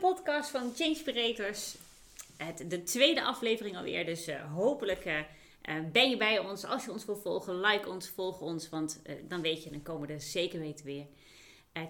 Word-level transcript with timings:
Podcast 0.00 0.50
van 0.50 0.72
Changespirators. 0.76 1.76
Het, 2.36 2.70
de 2.70 2.82
tweede 2.82 3.22
aflevering 3.24 3.76
alweer. 3.76 4.04
Dus 4.04 4.28
uh, 4.28 4.54
hopelijk 4.54 5.04
uh, 5.04 5.20
ben 5.92 6.10
je 6.10 6.16
bij 6.16 6.38
ons. 6.38 6.64
Als 6.64 6.84
je 6.84 6.92
ons 6.92 7.04
wil 7.04 7.16
volgen, 7.16 7.60
like 7.60 7.88
ons, 7.88 8.08
volg 8.08 8.40
ons. 8.40 8.68
Want 8.68 9.02
dan 9.28 9.42
weet 9.42 9.64
je, 9.64 9.70
dan 9.70 9.82
komen 9.82 10.06
we 10.06 10.12
er 10.12 10.20
zeker 10.20 10.58
weten 10.58 10.84
weer. 10.84 11.06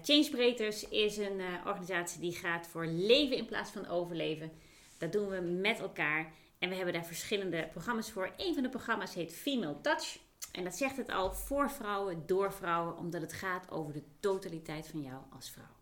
Changespirators 0.02 0.88
is 0.88 1.16
een 1.16 1.40
organisatie 1.66 2.20
die 2.20 2.34
gaat 2.34 2.66
voor 2.66 2.86
leven 2.86 3.36
in 3.36 3.46
plaats 3.46 3.70
van 3.70 3.88
overleven. 3.88 4.52
Dat 4.98 5.12
doen 5.12 5.28
we 5.28 5.40
met 5.40 5.78
elkaar. 5.78 6.32
En 6.58 6.68
we 6.68 6.74
hebben 6.74 6.94
daar 6.94 7.04
verschillende 7.04 7.68
programma's 7.70 8.10
voor. 8.10 8.32
Een 8.36 8.54
van 8.54 8.62
de 8.62 8.68
programma's 8.68 9.14
heet 9.14 9.32
Female 9.32 9.80
Touch. 9.80 10.18
En 10.52 10.64
dat 10.64 10.74
zegt 10.74 10.96
het 10.96 11.10
al 11.10 11.32
voor 11.32 11.70
vrouwen, 11.70 12.22
door 12.26 12.52
vrouwen, 12.52 12.96
omdat 12.96 13.20
het 13.20 13.32
gaat 13.32 13.70
over 13.70 13.92
de 13.92 14.02
totaliteit 14.20 14.86
van 14.86 15.02
jou 15.02 15.22
als 15.32 15.50
vrouw. 15.50 15.75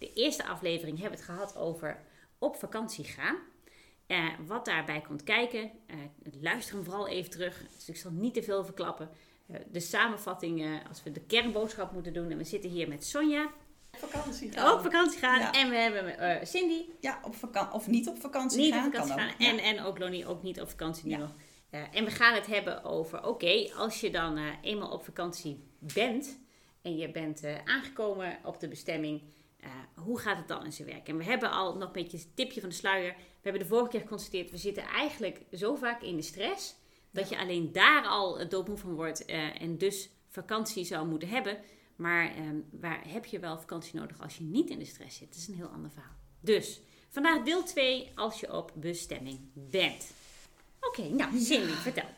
De 0.00 0.12
eerste 0.12 0.46
aflevering 0.46 0.98
hebben 0.98 1.18
we 1.18 1.24
het 1.24 1.34
gehad 1.34 1.56
over 1.56 2.02
op 2.38 2.56
vakantie 2.56 3.04
gaan. 3.04 3.36
Uh, 4.06 4.28
wat 4.46 4.64
daarbij 4.64 5.00
komt 5.00 5.22
kijken, 5.22 5.70
uh, 5.86 5.96
luister 6.40 6.74
hem 6.74 6.84
vooral 6.84 7.08
even 7.08 7.30
terug. 7.30 7.64
Dus 7.74 7.88
ik 7.88 7.96
zal 7.96 8.10
niet 8.10 8.34
te 8.34 8.42
veel 8.42 8.64
verklappen. 8.64 9.10
Uh, 9.50 9.56
de 9.72 9.80
samenvatting, 9.80 10.80
als 10.88 11.02
we 11.02 11.12
de 11.12 11.20
kernboodschap 11.20 11.92
moeten 11.92 12.12
doen. 12.12 12.30
En 12.30 12.36
we 12.36 12.44
zitten 12.44 12.70
hier 12.70 12.88
met 12.88 13.04
Sonja. 13.04 13.52
Op 13.90 14.10
vakantie 14.10 14.52
gaan. 14.52 14.74
Op 14.74 14.82
vakantie 14.82 15.18
gaan. 15.18 15.38
Ja. 15.38 15.52
En 15.52 15.70
we 15.70 15.76
hebben 15.76 16.46
Cindy. 16.46 16.84
Ja, 17.00 17.20
op 17.22 17.34
vakantie. 17.34 17.74
Of 17.74 17.86
niet 17.86 18.08
op 18.08 18.20
vakantie 18.20 18.60
niet 18.60 18.72
gaan. 18.72 18.86
Op 18.86 18.92
vakantie 18.92 19.16
kan 19.16 19.28
gaan. 19.28 19.38
En, 19.38 19.58
en 19.58 19.80
ook 19.80 19.98
Lonnie, 19.98 20.26
ook 20.26 20.42
niet 20.42 20.60
op 20.60 20.68
vakantie 20.68 21.06
nu 21.06 21.16
nog. 21.16 21.34
en 21.70 22.04
we 22.04 22.10
gaan 22.10 22.34
het 22.34 22.46
hebben 22.46 22.84
over, 22.84 23.18
oké, 23.18 23.28
okay, 23.28 23.72
als 23.76 24.00
je 24.00 24.10
dan 24.10 24.38
eenmaal 24.62 24.90
op 24.90 25.04
vakantie 25.04 25.64
bent. 25.78 26.38
En 26.82 26.96
je 26.96 27.10
bent 27.10 27.44
aangekomen 27.64 28.38
op 28.44 28.60
de 28.60 28.68
bestemming 28.68 29.22
hoe 30.04 30.18
gaat 30.18 30.36
het 30.36 30.48
dan 30.48 30.64
in 30.64 30.72
zijn 30.72 30.88
werk? 30.88 31.08
En 31.08 31.16
we 31.16 31.24
hebben 31.24 31.50
al 31.50 31.76
nog 31.76 31.86
een 31.86 31.92
beetje 31.92 32.18
het 32.18 32.36
tipje 32.36 32.60
van 32.60 32.68
de 32.68 32.74
sluier. 32.74 33.14
We 33.16 33.48
hebben 33.48 33.62
de 33.62 33.68
vorige 33.68 33.90
keer 33.90 34.00
geconstateerd, 34.00 34.50
we 34.50 34.56
zitten 34.56 34.82
eigenlijk 34.82 35.42
zo 35.52 35.74
vaak 35.74 36.02
in 36.02 36.16
de 36.16 36.22
stress. 36.22 36.74
Dat 37.10 37.28
je 37.28 37.38
alleen 37.38 37.72
daar 37.72 38.06
al 38.06 38.48
doodmoe 38.48 38.76
van 38.76 38.94
wordt 38.94 39.30
uh, 39.30 39.62
en 39.62 39.78
dus 39.78 40.10
vakantie 40.28 40.84
zou 40.84 41.06
moeten 41.06 41.28
hebben. 41.28 41.58
Maar 41.96 42.36
um, 42.38 42.68
waar 42.70 43.02
heb 43.08 43.24
je 43.24 43.38
wel 43.38 43.58
vakantie 43.58 44.00
nodig 44.00 44.20
als 44.20 44.36
je 44.36 44.44
niet 44.44 44.70
in 44.70 44.78
de 44.78 44.84
stress 44.84 45.16
zit? 45.16 45.28
Dat 45.28 45.36
is 45.36 45.48
een 45.48 45.54
heel 45.54 45.68
ander 45.68 45.90
verhaal. 45.90 46.16
Dus, 46.40 46.80
vandaag 47.08 47.42
deel 47.42 47.62
2 47.62 48.10
als 48.14 48.40
je 48.40 48.52
op 48.52 48.72
bestemming 48.74 49.40
bent. 49.52 50.12
Oké, 50.80 51.00
okay, 51.00 51.12
nou 51.12 51.38
Cindy, 51.38 51.72
vertel. 51.72 52.08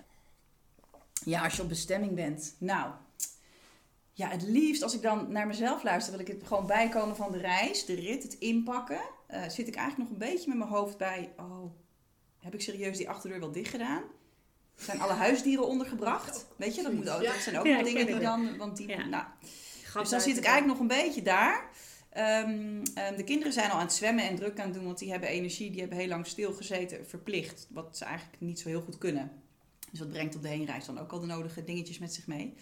Ja, 1.24 1.44
als 1.44 1.56
je 1.56 1.62
op 1.62 1.68
bestemming 1.68 2.14
bent. 2.14 2.56
Nou, 2.58 2.92
ja, 4.12 4.28
het 4.28 4.42
liefst 4.42 4.82
als 4.82 4.94
ik 4.94 5.02
dan 5.02 5.32
naar 5.32 5.46
mezelf 5.46 5.82
luister, 5.82 6.12
wil 6.12 6.20
ik 6.20 6.28
het 6.28 6.46
gewoon 6.46 6.66
bijkomen 6.66 7.16
van 7.16 7.32
de 7.32 7.38
reis, 7.38 7.84
de 7.84 7.94
rit, 7.94 8.22
het 8.22 8.34
inpakken. 8.34 9.00
Uh, 9.30 9.48
zit 9.48 9.68
ik 9.68 9.74
eigenlijk 9.74 10.10
nog 10.10 10.20
een 10.20 10.28
beetje 10.28 10.48
met 10.48 10.58
mijn 10.58 10.70
hoofd 10.70 10.96
bij, 10.96 11.32
oh, 11.36 11.72
heb 12.38 12.54
ik 12.54 12.60
serieus 12.60 12.96
die 12.96 13.08
achterdeur 13.08 13.40
wel 13.40 13.52
dicht 13.52 13.70
gedaan? 13.70 14.02
Zijn 14.76 15.00
alle 15.00 15.12
huisdieren 15.12 15.66
ondergebracht? 15.66 16.46
Weet 16.56 16.74
je, 16.74 16.82
dat, 16.82 16.92
moet 16.92 17.10
ook, 17.10 17.24
dat 17.24 17.34
zijn 17.34 17.58
ook 17.58 17.66
ja, 17.66 17.74
wel 17.74 17.84
dingen 17.84 18.06
die 18.06 18.18
dan, 18.18 18.56
want 18.56 18.76
die, 18.76 18.88
ja. 18.88 19.06
nou. 19.06 19.24
Dus 19.94 20.08
dan 20.08 20.20
zit 20.20 20.36
ik 20.36 20.44
eigenlijk 20.44 20.78
nog 20.78 20.90
een 20.90 21.02
beetje 21.02 21.22
daar. 21.22 21.70
Um, 22.16 22.82
um, 22.98 23.16
de 23.16 23.24
kinderen 23.24 23.52
zijn 23.52 23.70
al 23.70 23.76
aan 23.76 23.84
het 23.84 23.92
zwemmen 23.92 24.28
en 24.28 24.36
druk 24.36 24.58
aan 24.58 24.64
het 24.64 24.74
doen, 24.74 24.84
want 24.84 24.98
die 24.98 25.10
hebben 25.10 25.28
energie, 25.28 25.70
die 25.70 25.80
hebben 25.80 25.98
heel 25.98 26.08
lang 26.08 26.26
stilgezeten, 26.26 27.06
verplicht. 27.06 27.66
Wat 27.70 27.96
ze 27.96 28.04
eigenlijk 28.04 28.40
niet 28.40 28.60
zo 28.60 28.68
heel 28.68 28.80
goed 28.80 28.98
kunnen. 28.98 29.42
Dus 29.90 29.98
dat 29.98 30.08
brengt 30.08 30.34
op 30.34 30.42
de 30.42 30.48
heenreis 30.48 30.84
dan 30.84 30.98
ook 30.98 31.12
al 31.12 31.20
de 31.20 31.26
nodige 31.26 31.64
dingetjes 31.64 31.98
met 31.98 32.14
zich 32.14 32.26
mee. 32.26 32.54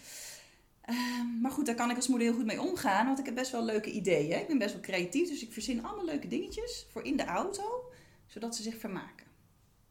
Uh, 0.90 0.96
maar 1.42 1.50
goed, 1.50 1.66
daar 1.66 1.74
kan 1.74 1.90
ik 1.90 1.96
als 1.96 2.08
moeder 2.08 2.26
heel 2.26 2.36
goed 2.36 2.46
mee 2.46 2.60
omgaan, 2.60 3.06
want 3.06 3.18
ik 3.18 3.24
heb 3.24 3.34
best 3.34 3.50
wel 3.50 3.64
leuke 3.64 3.90
ideeën. 3.90 4.40
Ik 4.40 4.46
ben 4.46 4.58
best 4.58 4.72
wel 4.72 4.82
creatief, 4.82 5.28
dus 5.28 5.42
ik 5.42 5.52
verzin 5.52 5.84
allemaal 5.84 6.04
leuke 6.04 6.28
dingetjes 6.28 6.86
voor 6.90 7.04
in 7.04 7.16
de 7.16 7.24
auto, 7.24 7.92
zodat 8.26 8.56
ze 8.56 8.62
zich 8.62 8.78
vermaken. 8.78 9.26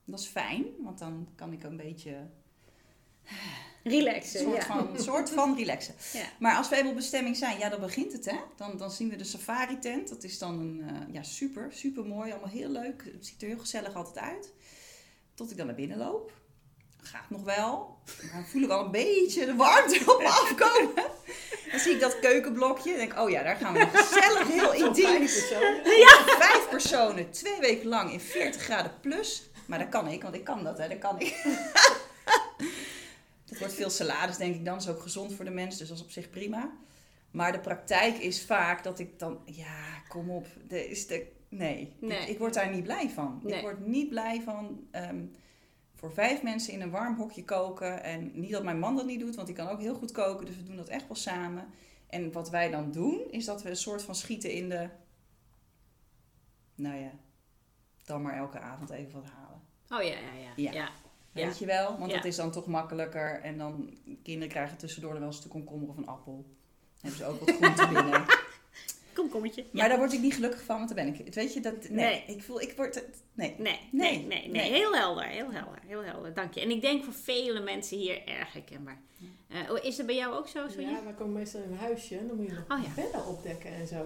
Dat 0.05 0.19
is 0.19 0.25
fijn, 0.25 0.65
want 0.79 0.99
dan 0.99 1.27
kan 1.35 1.53
ik 1.53 1.63
een 1.63 1.77
beetje 1.77 2.27
relaxen. 3.83 4.39
Soort, 4.39 4.55
ja. 4.55 4.65
van, 4.65 4.99
soort 4.99 5.29
van 5.29 5.55
relaxen. 5.55 5.95
Ja. 6.13 6.25
Maar 6.39 6.55
als 6.55 6.69
we 6.69 6.83
op 6.85 6.95
bestemming 6.95 7.38
zijn, 7.38 7.59
ja, 7.59 7.69
dan 7.69 7.79
begint 7.79 8.11
het. 8.11 8.25
Hè? 8.25 8.38
Dan, 8.55 8.77
dan 8.77 8.91
zien 8.91 9.09
we 9.09 9.15
de 9.15 9.23
safari 9.23 9.79
tent. 9.79 10.09
Dat 10.09 10.23
is 10.23 10.38
dan 10.38 10.59
een, 10.59 10.79
uh, 10.83 11.13
ja, 11.13 11.23
super, 11.23 11.73
super 11.73 12.05
mooi. 12.05 12.31
Allemaal 12.31 12.49
heel 12.49 12.69
leuk. 12.69 13.03
Het 13.13 13.25
ziet 13.25 13.41
er 13.41 13.47
heel 13.47 13.59
gezellig 13.59 13.95
altijd 13.95 14.17
uit. 14.17 14.53
Tot 15.33 15.51
ik 15.51 15.57
dan 15.57 15.65
naar 15.65 15.75
binnen 15.75 15.97
loop 15.97 16.31
gaat 17.01 17.29
nog 17.29 17.43
wel. 17.43 17.97
Dan 18.33 18.45
voel 18.45 18.61
ik 18.61 18.69
al 18.69 18.85
een 18.85 18.91
beetje 18.91 19.45
de 19.45 19.55
warmte 19.55 19.99
op 20.13 20.21
me 20.21 20.27
afkomen. 20.27 21.03
Dan 21.71 21.79
zie 21.79 21.93
ik 21.93 21.99
dat 21.99 22.19
keukenblokje. 22.19 22.91
En 22.91 22.97
denk 22.97 23.19
oh 23.19 23.29
ja, 23.29 23.43
daar 23.43 23.55
gaan 23.55 23.73
we 23.73 23.79
nog 23.79 24.07
gezellig 24.07 24.47
heel 24.47 24.73
intiem. 24.73 25.05
Vijf 25.05 25.47
personen. 25.47 25.97
Ja. 25.97 26.23
Vijf 26.39 26.69
personen, 26.69 27.31
twee 27.31 27.59
weken 27.59 27.88
lang 27.88 28.11
in 28.11 28.19
40 28.19 28.61
graden 28.61 28.93
plus. 29.01 29.49
Maar 29.65 29.79
dat 29.79 29.89
kan 29.89 30.07
ik, 30.07 30.21
want 30.21 30.35
ik 30.35 30.43
kan 30.43 30.63
dat, 30.63 30.77
hè. 30.77 30.88
Dat 30.88 30.97
kan 30.99 31.19
ik. 31.19 31.35
Het 33.49 33.59
wordt 33.59 33.73
veel 33.73 33.89
salades, 33.89 34.38
denk 34.38 34.55
ik 34.55 34.65
dan. 34.65 34.73
Dat 34.73 34.83
is 34.83 34.89
ook 34.89 35.01
gezond 35.01 35.33
voor 35.33 35.45
de 35.45 35.51
mens, 35.51 35.77
dus 35.77 35.88
dat 35.88 35.97
is 35.97 36.03
op 36.03 36.11
zich 36.11 36.29
prima. 36.29 36.71
Maar 37.31 37.51
de 37.51 37.59
praktijk 37.59 38.17
is 38.17 38.45
vaak 38.45 38.83
dat 38.83 38.99
ik 38.99 39.19
dan... 39.19 39.39
Ja, 39.45 40.01
kom 40.07 40.29
op. 40.29 40.47
De, 40.67 40.89
is 40.89 41.07
de, 41.07 41.27
nee, 41.49 41.93
nee. 41.99 42.21
Ik, 42.21 42.27
ik, 42.27 42.38
word 42.38 42.53
daar 42.53 42.69
niet 42.69 42.83
blij 42.83 43.09
van. 43.09 43.39
Nee. 43.43 43.55
Ik 43.55 43.61
word 43.61 43.88
niet 43.88 44.09
blij 44.09 44.41
van... 44.41 44.88
Um, 44.91 45.31
voor 45.99 46.13
vijf 46.13 46.43
mensen 46.43 46.73
in 46.73 46.81
een 46.81 46.89
warm 46.89 47.15
hokje 47.15 47.43
koken. 47.43 48.03
En 48.03 48.31
niet 48.33 48.51
dat 48.51 48.63
mijn 48.63 48.79
man 48.79 48.95
dat 48.95 49.05
niet 49.05 49.19
doet, 49.19 49.35
want 49.35 49.47
die 49.47 49.55
kan 49.55 49.67
ook 49.67 49.79
heel 49.79 49.95
goed 49.95 50.11
koken. 50.11 50.45
Dus 50.45 50.55
we 50.55 50.63
doen 50.63 50.75
dat 50.75 50.87
echt 50.87 51.07
wel 51.07 51.15
samen. 51.15 51.65
En 52.07 52.31
wat 52.31 52.49
wij 52.49 52.69
dan 52.69 52.91
doen, 52.91 53.31
is 53.31 53.45
dat 53.45 53.61
we 53.61 53.69
een 53.69 53.75
soort 53.75 54.01
van 54.01 54.15
schieten 54.15 54.51
in 54.51 54.69
de... 54.69 54.89
Nou 56.75 56.95
ja, 56.95 57.11
dan 58.03 58.21
maar 58.21 58.38
elke 58.38 58.59
avond 58.59 58.89
even 58.89 59.13
wat 59.13 59.29
halen. 59.29 59.61
Oh 59.89 60.03
ja, 60.03 60.19
ja, 60.19 60.53
ja. 60.55 60.71
ja. 60.71 60.89
Weet 61.31 61.59
je 61.59 61.65
wel? 61.65 61.97
Want 61.97 62.11
dat 62.11 62.25
is 62.25 62.35
dan 62.35 62.51
toch 62.51 62.65
makkelijker. 62.65 63.41
En 63.41 63.57
dan, 63.57 63.97
kinderen 64.23 64.49
krijgen 64.49 64.77
tussendoor 64.77 65.13
wel 65.13 65.21
een 65.21 65.33
stuk 65.33 65.51
komkommer 65.51 65.89
of 65.89 65.97
een 65.97 66.07
appel. 66.07 66.45
Dan 67.01 67.11
hebben 67.11 67.19
ze 67.19 67.25
ook 67.25 67.39
wat 67.39 67.55
groente 67.55 67.88
binnen. 67.93 68.25
Komkommertje. 69.22 69.66
Maar 69.72 69.90
daar 69.90 69.97
word 69.97 70.13
ik 70.13 70.19
niet 70.19 70.34
gelukkig 70.34 70.63
van, 70.63 70.75
want 70.75 70.96
dan 70.96 71.06
ben 71.06 71.16
ik. 71.16 71.34
Weet 71.34 71.53
je, 71.53 71.59
dat, 71.59 71.90
nee, 71.90 71.90
nee. 71.90 72.24
ik 72.35 72.44
voel, 72.44 72.62
ik 72.62 72.74
word, 72.75 73.03
nee. 73.34 73.56
Nee, 73.57 73.80
nee, 73.91 74.25
nee, 74.25 74.47
nee, 74.47 74.72
heel 74.72 74.96
helder, 74.96 75.25
heel 75.25 75.52
helder, 75.52 75.80
heel 75.85 76.03
helder, 76.03 76.34
dank 76.34 76.53
je. 76.53 76.62
En 76.62 76.69
ik 76.69 76.81
denk 76.81 77.03
voor 77.03 77.13
vele 77.13 77.59
mensen 77.59 77.97
hier 77.97 78.28
erg 78.28 78.53
herkenbaar. 78.53 79.02
Uh, 79.50 79.84
is 79.84 79.97
het 79.97 80.06
bij 80.06 80.16
jou 80.16 80.35
ook 80.35 80.47
zo, 80.47 80.68
Sonja? 80.68 80.90
Ja, 80.90 81.06
we 81.06 81.13
komen 81.13 81.34
meestal 81.34 81.62
in 81.62 81.72
een 81.72 81.78
huisje 81.78 82.18
en 82.18 82.28
dan 82.28 82.38
moet 82.38 82.47
je 82.47 82.53
nog 82.53 82.80
oh, 82.80 82.84
ja. 82.84 83.03
bedden 83.03 83.28
opdekken 83.28 83.74
en 83.74 83.88
zo. 83.88 84.02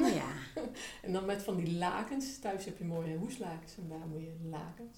Oh 0.00 0.14
ja. 0.14 0.62
en 1.02 1.12
dan 1.12 1.24
met 1.24 1.42
van 1.42 1.56
die 1.56 1.76
lakens. 1.76 2.38
Thuis 2.38 2.64
heb 2.64 2.78
je 2.78 2.84
mooie 2.84 3.16
hoeslakens 3.16 3.76
en 3.76 3.88
daar 3.88 4.06
moet 4.10 4.20
je 4.20 4.34
lakens. 4.50 4.96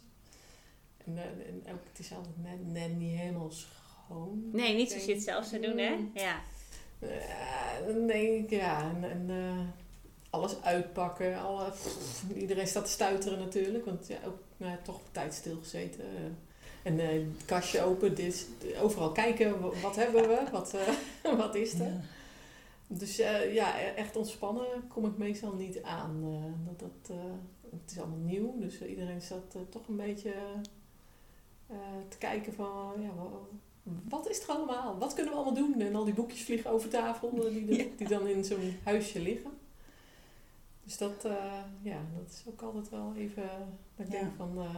En, 1.04 1.12
uh, 1.12 1.22
en 1.22 1.62
ook, 1.72 1.84
het 1.90 1.98
is 1.98 2.12
altijd 2.12 2.36
net, 2.36 2.72
net 2.72 2.96
niet 2.98 3.18
helemaal 3.18 3.50
schoon. 3.50 4.50
Nee, 4.52 4.74
niet 4.74 4.90
zoals 4.90 5.04
je 5.04 5.14
het 5.14 5.22
zelf 5.22 5.44
zou 5.44 5.62
doen, 5.62 5.78
hè? 5.78 5.96
Ja. 6.14 6.42
Uh, 7.02 7.86
dan 7.86 8.06
denk 8.06 8.44
ik, 8.44 8.50
ja, 8.50 8.90
en, 8.90 9.10
en 9.10 9.28
uh, 9.30 9.60
alles 10.30 10.62
uitpakken. 10.62 11.40
Alle, 11.40 11.70
pff, 11.70 12.24
iedereen 12.36 12.66
staat 12.66 12.84
te 12.84 12.90
stuiteren 12.90 13.38
natuurlijk, 13.38 13.84
want 13.84 14.06
ja, 14.06 14.16
ook 14.26 14.38
nou, 14.56 14.76
toch 14.82 15.00
tijd 15.10 15.34
stilgezeten. 15.34 16.04
Uh, 16.04 16.20
en 16.82 16.98
het 16.98 17.44
kastje 17.44 17.82
open, 17.82 18.14
dit, 18.14 18.46
overal 18.80 19.12
kijken, 19.12 19.80
wat 19.80 19.96
hebben 19.96 20.28
we, 20.28 20.44
wat, 20.52 20.76
wat 21.36 21.54
is 21.54 21.72
er. 21.72 21.86
Ja. 21.86 22.00
Dus 22.86 23.16
ja, 23.52 23.78
echt 23.78 24.16
ontspannen 24.16 24.66
kom 24.88 25.06
ik 25.06 25.16
meestal 25.16 25.52
niet 25.52 25.82
aan. 25.82 26.22
dat, 26.64 26.78
dat, 26.78 27.16
het 27.70 27.90
is 27.90 27.98
allemaal 27.98 28.18
nieuw, 28.18 28.54
dus 28.58 28.82
iedereen 28.82 29.22
staat 29.22 29.56
toch 29.68 29.88
een 29.88 29.96
beetje 29.96 30.32
te 32.08 32.18
kijken 32.18 32.52
van, 32.52 32.92
ja, 32.98 33.12
wat 33.82 34.28
is 34.28 34.42
er 34.42 34.48
allemaal? 34.48 34.98
Wat 34.98 35.14
kunnen 35.14 35.32
we 35.32 35.38
allemaal 35.38 35.62
doen? 35.62 35.80
En 35.80 35.94
al 35.94 36.04
die 36.04 36.14
boekjes 36.14 36.44
vliegen 36.44 36.70
over 36.70 36.88
tafel 36.88 37.30
die, 37.30 37.66
de, 37.66 37.90
die 37.96 38.08
dan 38.08 38.26
in 38.26 38.44
zo'n 38.44 38.76
huisje 38.84 39.20
liggen. 39.20 39.50
Dus 40.84 40.98
dat, 40.98 41.24
uh, 41.26 41.32
ja, 41.82 41.98
dat 42.16 42.28
is 42.32 42.42
ook 42.48 42.62
altijd 42.62 42.88
wel 42.88 43.12
even, 43.16 43.50
dat 43.96 44.06
ik 44.06 44.12
ja. 44.12 44.18
denk 44.20 44.32
van, 44.36 44.58
uh, 44.58 44.76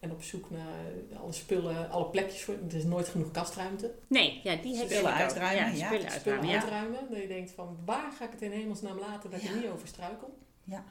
en 0.00 0.12
op 0.12 0.22
zoek 0.22 0.50
naar 0.50 0.84
alle 1.20 1.32
spullen, 1.32 1.90
alle 1.90 2.06
plekjes 2.06 2.44
voor, 2.44 2.54
er 2.68 2.76
is 2.76 2.84
nooit 2.84 3.08
genoeg 3.08 3.30
kastruimte. 3.30 3.94
Nee, 4.06 4.40
ja, 4.42 4.56
die 4.56 4.76
heb 4.76 4.90
spullen 4.90 5.12
uitruimen. 5.12 5.76
Ja, 5.76 5.86
spullen, 5.86 6.10
spullen 6.10 6.38
uitruimen. 6.38 6.50
uitruimen. 6.50 7.10
Dat 7.10 7.20
je 7.20 7.28
denkt 7.28 7.50
van, 7.50 7.78
waar 7.84 8.12
ga 8.12 8.24
ik 8.24 8.30
het 8.30 8.42
in 8.42 8.50
hemelsnaam 8.50 8.98
laten 8.98 9.30
dat 9.30 9.42
ja. 9.42 9.48
ik 9.48 9.54
er 9.54 9.60
niet 9.60 9.70
over 9.70 9.88
struikel? 9.88 10.38
Ja. 10.64 10.84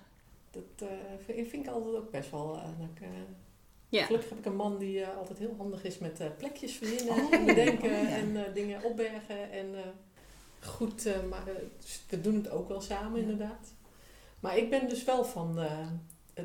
Dat 0.52 0.64
uh, 0.84 0.90
vind, 1.26 1.48
vind, 1.48 1.66
ik 1.66 1.72
altijd 1.72 1.96
ook 1.96 2.12
best 2.12 2.32
wel, 2.32 2.48
dat 2.54 2.88
ik, 2.96 3.08
ja. 3.90 4.06
Gelukkig 4.06 4.30
heb 4.30 4.40
ik 4.40 4.46
een 4.46 4.56
man 4.56 4.78
die 4.78 5.00
uh, 5.00 5.18
altijd 5.18 5.40
heel 5.40 5.56
handig 5.58 5.84
is 5.84 5.98
met 5.98 6.22
uh, 6.22 6.28
plekjes 6.38 6.74
verzinnen 6.74 7.16
oh, 7.16 7.34
en 7.34 7.46
bedenken 7.46 7.92
oh, 7.92 8.02
ja. 8.02 8.08
en 8.08 8.30
uh, 8.30 8.42
dingen 8.54 8.84
opbergen. 8.84 9.52
En 9.52 9.68
goed, 10.64 11.08
maar 11.30 11.44
we 12.10 12.22
doen 12.22 12.36
het 12.36 12.50
ook 12.50 12.68
wel 12.68 12.82
samen 12.82 13.22
inderdaad. 13.22 13.74
Maar 14.40 14.58
ik 14.58 14.70
ben 14.70 14.90
dus 14.90 15.04
wel 15.04 15.26
van 15.26 15.56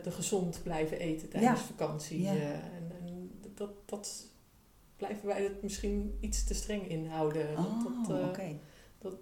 de 0.03 0.11
gezond 0.11 0.61
blijven 0.63 0.99
eten 0.99 1.29
tijdens 1.29 1.61
vakantie. 1.61 2.29
en, 2.29 2.93
en 3.05 3.31
dat, 3.55 3.71
dat 3.85 4.27
blijven 4.97 5.27
wij 5.27 5.43
het 5.43 5.63
misschien 5.63 6.19
iets 6.21 6.45
te 6.45 6.55
streng 6.55 6.89
inhouden. 6.89 7.49
Oh, 7.59 8.09
dat, 8.09 8.29
okay. 8.29 8.61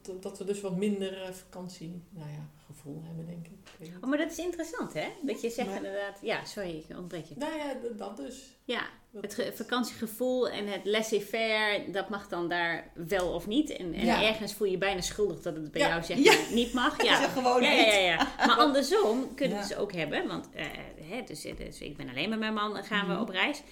Dat, 0.02 0.22
dat 0.22 0.38
we 0.38 0.44
dus 0.44 0.60
wat 0.60 0.76
minder 0.76 1.22
eh, 1.22 1.30
vakantie, 1.30 2.02
nou 2.10 2.30
ja, 2.30 2.48
gevoel 2.66 3.02
hebben, 3.04 3.26
denk 3.26 3.46
ik. 3.46 3.92
Oh, 4.02 4.08
maar 4.08 4.18
dat 4.18 4.30
is 4.30 4.38
interessant, 4.38 4.92
hè? 4.94 5.06
Dat 5.22 5.40
je 5.40 5.50
zegt 5.50 5.68
Maar- 5.68 5.76
inderdaad... 5.76 6.18
Ja, 6.22 6.44
sorry, 6.44 6.84
ik 6.88 6.98
ontbreek 6.98 7.24
je. 7.24 7.34
Nou 7.38 7.52
ja, 7.56 7.74
dat 7.96 8.16
dus. 8.16 8.56
Ja, 8.64 8.82
het 9.20 9.34
ge- 9.34 9.52
vakantiegevoel 9.54 10.48
en 10.48 10.66
het 10.66 10.80
laissez-faire, 10.84 11.90
dat 11.90 12.08
mag 12.08 12.28
dan 12.28 12.48
daar 12.48 12.90
wel 12.94 13.32
of 13.32 13.46
niet. 13.46 13.70
En, 13.70 13.94
en 13.94 14.04
Ja. 14.04 14.22
ergens 14.22 14.54
voel 14.54 14.66
je 14.66 14.72
je 14.72 14.78
bijna 14.78 15.00
schuldig 15.00 15.40
dat 15.42 15.56
het 15.56 15.72
bij 15.72 15.80
Ja. 15.80 15.88
jou 15.88 16.02
zeg 16.02 16.18
Ja. 16.18 16.32
maar 16.32 16.52
niet 16.52 16.72
mag. 16.72 17.02
Ja. 17.04 17.28
Gewoon 17.28 17.62
Ja, 17.62 17.70
niet. 17.74 17.84
ja, 17.86 17.92
ja. 17.98 18.16
Maar 18.46 18.56
andersom 18.56 19.34
kunnen 19.34 19.56
we 19.56 19.62
het 19.62 19.68
dus 19.70 19.78
ook 19.78 19.92
hebben. 19.92 20.26
Want 20.28 20.48
eh, 20.54 20.66
hè, 21.00 21.22
dus, 21.26 21.42
dus 21.56 21.80
ik 21.80 21.96
ben 21.96 22.08
alleen 22.08 22.28
met 22.28 22.38
mijn 22.38 22.54
man 22.54 22.76
en 22.76 22.84
gaan 22.84 23.06
we 23.06 23.12
Mhm. 23.12 23.22
op 23.22 23.28
reis. 23.28 23.62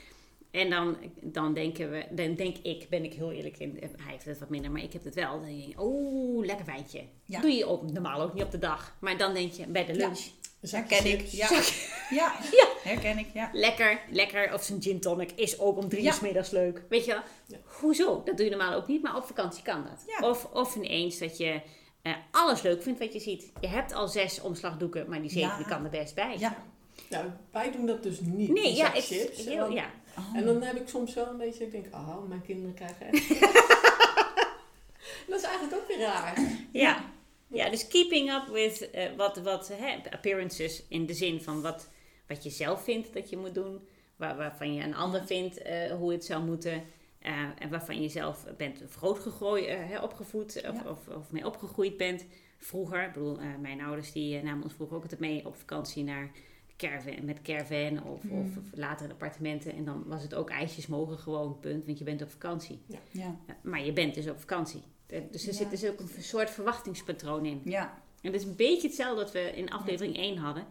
En 0.50 0.70
dan, 0.70 0.96
dan 1.20 1.54
denken 1.54 1.90
we, 1.90 2.04
dan 2.10 2.34
denk 2.34 2.56
ik, 2.56 2.88
ben 2.88 3.04
ik 3.04 3.12
heel 3.14 3.32
eerlijk 3.32 3.58
in, 3.58 3.76
hij 3.80 3.90
heeft 4.12 4.24
het 4.24 4.38
wat 4.38 4.48
minder, 4.48 4.70
maar 4.70 4.82
ik 4.82 4.92
heb 4.92 5.04
het 5.04 5.14
wel. 5.14 5.30
Dan 5.40 5.44
denk 5.48 5.64
je, 5.64 5.80
oh, 5.80 6.44
lekker 6.44 6.66
wijntje. 6.66 7.02
Ja. 7.24 7.40
Doe 7.40 7.50
je 7.50 7.66
ook 7.66 7.90
normaal 7.90 8.20
ook 8.20 8.34
niet 8.34 8.42
op 8.42 8.50
de 8.50 8.58
dag. 8.58 8.96
Maar 9.00 9.16
dan 9.18 9.34
denk 9.34 9.52
je 9.52 9.66
bij 9.66 9.84
de 9.86 9.92
Ja. 9.92 9.98
lunch, 9.98 10.20
zakje 10.60 10.94
Herken 10.94 11.12
ik. 11.18 11.26
Ja. 11.26 11.48
Ja. 12.10 12.34
Ja. 12.52 12.68
herken 12.82 13.18
ik. 13.18 13.26
Ja. 13.34 13.50
lekker, 13.52 14.00
lekker. 14.10 14.54
Of 14.54 14.62
zijn 14.62 14.82
gin 14.82 15.00
tonic 15.00 15.30
is 15.34 15.58
ook 15.58 15.76
om 15.76 15.88
drie 15.88 16.00
uur 16.02 16.06
Ja. 16.06 16.12
's 16.14 16.20
middags 16.20 16.50
leuk. 16.50 16.82
Weet 16.88 17.04
je 17.04 17.12
wel? 17.12 17.22
Ja. 17.46 17.56
Hoezo? 17.64 18.22
Dat 18.24 18.36
doe 18.36 18.44
je 18.44 18.50
normaal 18.56 18.74
ook 18.74 18.86
niet, 18.86 19.02
maar 19.02 19.16
op 19.16 19.24
vakantie 19.24 19.62
kan 19.62 19.84
dat. 19.84 20.04
Ja. 20.18 20.28
Of, 20.28 20.44
of 20.52 20.76
ineens 20.76 21.18
dat 21.18 21.36
je 21.38 21.60
eh, 22.02 22.12
alles 22.30 22.62
leuk 22.62 22.82
vindt 22.82 22.98
wat 22.98 23.12
je 23.12 23.20
ziet. 23.20 23.52
Je 23.60 23.68
hebt 23.68 23.92
al 23.92 24.08
zes 24.08 24.40
omslagdoeken, 24.40 25.08
maar 25.08 25.20
die 25.20 25.30
zevende 25.30 25.62
Ja. 25.62 25.68
kan 25.68 25.84
er 25.84 25.90
best 25.90 26.14
bij. 26.14 26.36
Ja. 26.38 26.56
Nou, 27.10 27.26
wij 27.52 27.72
doen 27.72 27.86
dat 27.86 28.02
dus 28.02 28.20
niet. 28.20 28.52
Nee, 28.52 28.74
ja, 28.74 28.92
ik, 28.94 29.02
chips. 29.02 29.38
ik- 29.38 29.48
heel, 29.48 29.70
ja. 29.72 29.90
Oh. 30.18 30.36
En 30.36 30.44
dan 30.44 30.62
heb 30.62 30.76
ik 30.76 30.88
soms 30.88 31.14
wel 31.14 31.26
een 31.26 31.36
beetje, 31.36 31.64
ik 31.64 31.70
denk, 31.72 31.94
oh, 31.94 32.28
mijn 32.28 32.42
kinderen 32.42 32.74
krijgen 32.74 33.06
echt. 33.10 33.28
dat 35.28 35.38
is 35.38 35.42
eigenlijk 35.44 35.74
ook 35.82 35.88
weer 35.88 35.98
raar. 35.98 36.38
Ja. 36.72 37.04
ja, 37.46 37.70
dus 37.70 37.88
keeping 37.88 38.30
up 38.32 38.46
with 38.52 38.90
eh, 38.90 39.04
wat, 39.16 39.36
wat 39.36 39.68
hè, 39.72 39.98
appearances 40.10 40.82
in 40.88 41.06
de 41.06 41.14
zin 41.14 41.42
van 41.42 41.62
wat, 41.62 41.88
wat 42.26 42.42
je 42.42 42.50
zelf 42.50 42.84
vindt 42.84 43.12
dat 43.14 43.30
je 43.30 43.36
moet 43.36 43.54
doen, 43.54 43.88
waar, 44.16 44.36
waarvan 44.36 44.74
je 44.74 44.82
een 44.82 44.94
ander 44.94 45.26
vindt 45.26 45.62
eh, 45.62 45.90
hoe 45.92 46.12
het 46.12 46.24
zou 46.24 46.44
moeten. 46.44 46.82
eh, 47.18 47.32
en 47.58 47.70
waarvan 47.70 48.02
je 48.02 48.08
zelf 48.08 48.44
bent 48.56 48.82
grootgegooid, 48.90 49.66
hè, 49.66 49.98
opgevoed 50.00 50.56
of, 50.56 50.82
Ja. 50.84 50.90
of, 50.90 51.08
of 51.16 51.30
mee 51.30 51.46
opgegroeid 51.46 51.96
bent. 51.96 52.24
Vroeger, 52.58 53.04
ik 53.06 53.12
bedoel, 53.12 53.38
mijn 53.60 53.80
ouders 53.80 54.12
die 54.12 54.42
namen 54.42 54.62
ons 54.64 54.72
vroeger 54.74 54.96
ook 54.96 55.02
altijd 55.02 55.20
mee 55.20 55.46
op 55.46 55.56
vakantie 55.56 56.04
naar 56.04 56.30
caravan, 56.88 57.24
met 57.24 57.42
caravan 57.42 58.02
of, 58.04 58.22
Mm. 58.22 58.40
of, 58.40 58.48
later 58.78 59.04
in 59.06 59.12
appartementen. 59.12 59.72
En 59.72 59.84
dan 59.84 60.02
was 60.06 60.22
het 60.22 60.34
ook 60.34 60.50
ijsjes 60.50 60.86
mogen 60.86 61.18
gewoon, 61.18 61.58
punt, 61.60 61.86
want 61.86 61.98
je 61.98 62.04
bent 62.04 62.22
op 62.22 62.30
vakantie. 62.30 62.80
Ja. 62.86 62.98
Ja, 63.10 63.36
Maar 63.62 63.84
je 63.84 63.92
bent 63.92 64.14
dus 64.14 64.28
op 64.28 64.38
vakantie. 64.40 64.82
Eh, 65.06 65.20
Dus 65.30 65.42
er 65.46 65.52
Ja. 65.52 65.56
zit 65.58 65.70
dus 65.70 65.84
ook 65.86 66.00
een 66.00 66.08
soort 66.22 66.50
verwachtingspatroon 66.50 67.44
in. 67.46 67.60
Ja. 67.64 68.02
En 68.22 68.32
dat 68.32 68.40
is 68.40 68.46
een 68.46 68.56
beetje 68.56 68.86
hetzelfde 68.88 69.22
wat 69.22 69.32
we 69.32 69.40
in 69.56 69.70
aflevering 69.70 70.16
1 70.16 70.36
hadden. 70.36 70.64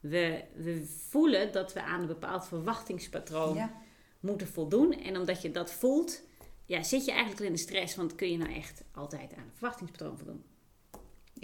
We, 0.00 0.44
we 0.54 0.84
voelen 1.08 1.52
dat 1.52 1.72
we 1.72 1.82
aan 1.82 2.00
een 2.00 2.06
bepaald 2.06 2.46
verwachtingspatroon 2.46 3.54
Ja. 3.54 3.72
moeten 4.20 4.46
voldoen. 4.46 4.92
En 4.92 5.18
omdat 5.18 5.42
je 5.42 5.50
dat 5.50 5.72
voelt, 5.72 6.22
ja, 6.64 6.82
zit 6.82 7.04
je 7.04 7.10
eigenlijk 7.10 7.40
al 7.40 7.46
in 7.46 7.52
de 7.52 7.58
stress. 7.58 7.96
Want 7.96 8.14
kun 8.14 8.30
je 8.30 8.36
nou 8.38 8.52
echt 8.54 8.84
altijd 8.92 9.32
aan 9.32 9.42
een 9.44 9.50
verwachtingspatroon 9.54 10.16
voldoen? 10.18 10.44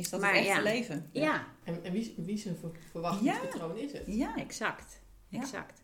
Is 0.00 0.11
dat 0.11 0.20
Maar 0.20 0.35
het 0.35 0.47
echte 0.47 0.56
ja. 0.56 0.62
leven? 0.62 1.08
Ja, 1.12 1.47
En, 1.64 1.85
en 1.85 1.93
wie, 1.93 2.14
wie 2.17 2.38
zijn 2.38 2.56
ver- 2.56 2.70
verwachtingspatroon 2.91 3.79
is 3.79 3.93
het? 3.93 4.02
Ja. 4.06 4.37
exact. 4.37 5.00
Ja. 5.29 5.41
Exact. 5.41 5.82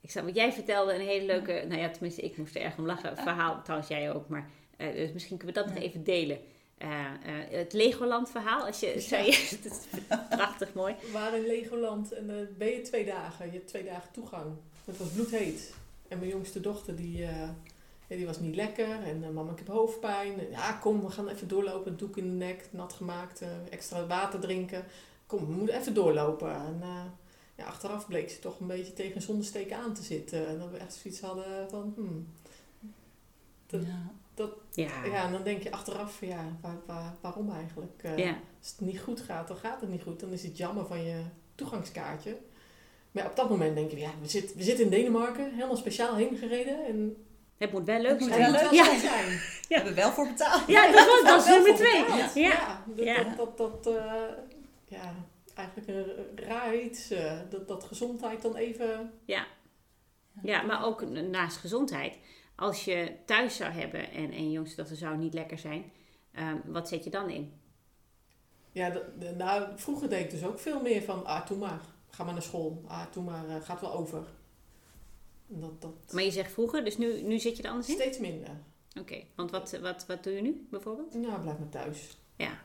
Ik 0.00 0.10
zag, 0.10 0.22
want 0.22 0.36
jij 0.36 0.52
vertelde 0.52 0.94
een 0.94 1.00
hele 1.06 1.26
leuke, 1.26 1.64
nou 1.68 1.80
ja, 1.80 1.88
tenminste, 1.90 2.22
ik 2.22 2.36
moest 2.36 2.54
er 2.54 2.62
erg 2.62 2.78
om 2.78 2.86
lachen. 2.86 3.16
Verhaal, 3.16 3.62
trouwens 3.62 3.90
jij 3.90 4.12
ook, 4.12 4.28
maar 4.28 4.50
eh, 4.76 4.92
dus 4.94 5.12
misschien 5.12 5.36
kunnen 5.36 5.56
we 5.56 5.62
dat 5.62 5.74
nog 5.74 5.82
even 5.82 6.04
delen. 6.04 6.38
Eh, 6.78 6.88
eh, 6.90 7.50
het 7.50 7.72
Legoland 7.72 8.30
verhaal, 8.30 8.66
als 8.66 8.80
je 8.80 9.00
zei, 9.00 9.30
het 9.30 9.64
is 9.72 10.00
prachtig 10.30 10.72
mooi. 10.74 10.94
We 11.00 11.10
waren 11.12 11.38
in 11.38 11.46
Legoland 11.46 12.12
en 12.12 12.26
dan 12.26 12.46
ben 12.58 12.68
je 12.68 12.80
twee 12.80 13.04
dagen. 13.04 13.46
Je 13.46 13.52
hebt 13.52 13.68
twee 13.68 13.84
dagen 13.84 14.12
toegang. 14.12 14.54
Het 14.84 14.98
was 14.98 15.08
bloedheet. 15.08 15.74
En 16.08 16.18
mijn 16.18 16.30
jongste 16.30 16.60
dochter, 16.60 16.96
die, 16.96 17.26
ja, 18.12 18.16
die 18.18 18.26
was 18.26 18.40
niet 18.40 18.54
lekker. 18.56 19.02
En 19.02 19.24
eh, 19.24 19.30
mama, 19.30 19.50
ik 19.52 19.58
heb 19.58 19.66
hoofdpijn. 19.68 20.38
En, 20.40 20.50
ja, 20.50 20.72
kom, 20.72 21.00
we 21.02 21.10
gaan 21.10 21.28
even 21.28 21.48
doorlopen. 21.48 21.96
Doek 21.96 22.16
in 22.16 22.24
de 22.38 22.44
nek, 22.44 22.68
nat 22.70 22.92
gemaakt. 22.92 23.40
eh, 23.40 23.48
extra 23.70 24.06
water 24.06 24.40
drinken. 24.40 24.84
Kom, 25.26 25.46
we 25.46 25.52
moeten 25.52 25.76
even 25.78 25.94
doorlopen. 25.94 26.54
En 26.54 26.78
eh, 26.82 27.04
ja, 27.56 27.64
achteraf 27.64 28.06
bleek 28.06 28.30
ze 28.30 28.38
toch 28.38 28.60
een 28.60 28.66
beetje 28.66 28.92
tegen 28.92 29.16
een 29.16 29.22
zonnesteek 29.22 29.72
aan 29.72 29.94
te 29.94 30.02
zitten. 30.02 30.46
En 30.48 30.58
dat 30.58 30.70
we 30.70 30.76
echt 30.76 30.94
zoiets 30.94 31.20
hadden 31.20 31.70
van... 31.70 31.92
Hmm, 31.96 32.26
Dat- 33.66 33.80
Ja. 33.84 34.10
Ja, 34.74 35.04
ja, 35.04 35.24
en 35.26 35.32
dan 35.32 35.42
denk 35.42 35.62
je 35.62 35.70
achteraf, 35.72 36.20
ja, 36.20 36.56
waar, 36.60 36.76
waar- 36.86 37.16
waarom 37.20 37.50
eigenlijk? 37.50 38.00
Eh, 38.02 38.18
ja. 38.18 38.38
als 38.60 38.70
het 38.70 38.80
niet 38.80 39.00
goed 39.00 39.20
gaat, 39.20 39.48
dan 39.48 39.56
gaat 39.56 39.80
het 39.80 39.90
niet 39.90 40.02
goed. 40.02 40.20
Dan 40.20 40.30
is 40.30 40.42
het 40.42 40.56
jammer 40.56 40.86
van 40.86 41.04
je 41.04 41.22
toegangskaartje. 41.54 42.36
Maar 43.10 43.22
ja, 43.22 43.28
op 43.30 43.36
dat 43.36 43.48
moment 43.50 43.74
denk 43.74 43.90
je, 43.90 43.98
ja, 43.98 44.10
we, 44.22 44.28
zit, 44.28 44.54
we 44.54 44.62
zitten 44.62 44.84
in 44.84 44.90
Denemarken, 44.90 45.52
helemaal 45.54 45.76
speciaal 45.76 46.16
heen 46.16 46.36
gereden. 46.36 46.86
En 46.86 47.16
het 47.62 47.72
moet 47.72 47.84
wel 47.86 48.00
leuk 48.00 48.18
moet 48.20 48.28
zijn. 48.28 48.52
wel 48.52 48.62
leuk 48.62 48.70
ja. 48.72 48.98
zijn. 48.98 49.26
We 49.68 49.74
hebben 49.74 49.94
wel 49.94 50.10
voor 50.12 50.26
betaald. 50.26 50.62
Ja, 50.66 50.92
dat, 50.92 51.06
was, 51.06 51.22
dat 51.24 51.40
is 51.44 51.48
nummer 51.48 51.74
twee. 51.74 52.04
betaald. 52.04 52.34
Ja. 52.34 52.48
Ja, 52.48 52.82
dat, 52.86 53.04
Ja. 53.04 53.22
dat, 53.24 53.36
dat, 53.56 53.82
dat, 53.84 53.94
eh, 53.96 54.12
ja, 54.84 55.14
eigenlijk 55.54 55.88
een 55.88 56.06
raar 56.46 56.76
iets. 56.76 57.10
eh, 57.10 57.38
dat, 57.50 57.68
dat 57.68 57.84
gezondheid 57.84 58.42
dan 58.42 58.56
even... 58.56 59.10
ja, 60.42 60.62
maar 60.62 60.84
ook 60.84 61.08
naast 61.10 61.56
gezondheid. 61.56 62.18
Als 62.56 62.84
je 62.84 63.12
thuis 63.26 63.56
zou 63.56 63.70
hebben 63.72 64.10
en, 64.10 64.30
en 64.32 64.50
jongste 64.50 64.76
dochter 64.76 64.96
zou 64.96 65.16
niet 65.16 65.34
lekker 65.34 65.58
zijn, 65.58 65.92
ehm, 66.32 66.56
wat 66.64 66.88
zet 66.88 67.04
je 67.04 67.10
dan 67.10 67.30
in? 67.30 67.60
Ja, 68.72 68.90
de- 68.90 69.12
de- 69.18 69.34
nou, 69.36 69.68
vroeger 69.76 70.08
deed 70.08 70.24
ik 70.24 70.30
dus 70.30 70.44
ook 70.44 70.58
veel 70.58 70.80
meer 70.80 71.02
van, 71.02 71.26
ah, 71.26 71.46
doe 71.46 71.58
maar. 71.58 71.80
Ga 72.10 72.24
maar 72.24 72.32
naar 72.32 72.42
school. 72.42 72.82
Ah, 72.88 73.02
doe 73.12 73.22
maar, 73.24 73.48
eh, 73.48 73.54
gaat 73.62 73.80
wel 73.80 73.92
over. 73.92 74.22
En 75.54 75.60
Dat, 75.60 75.80
dat 75.82 75.92
Maar 76.12 76.22
je 76.22 76.30
zegt 76.30 76.52
vroeger, 76.52 76.84
dus 76.84 76.98
nu, 76.98 77.22
nu 77.22 77.38
zit 77.38 77.56
je 77.56 77.62
er 77.62 77.68
anders 77.70 77.88
in? 77.88 77.94
steeds 77.94 78.18
minder. 78.18 78.50
Oké, 79.00 79.22
want 79.34 79.50
wat, 79.50 79.78
wat, 79.80 80.06
wat 80.06 80.24
doe 80.24 80.32
je 80.32 80.42
nu 80.42 80.66
bijvoorbeeld? 80.70 81.14
Nou, 81.14 81.40
blijf 81.40 81.58
maar 81.58 81.68
thuis. 81.68 82.18
Ja. 82.36 82.58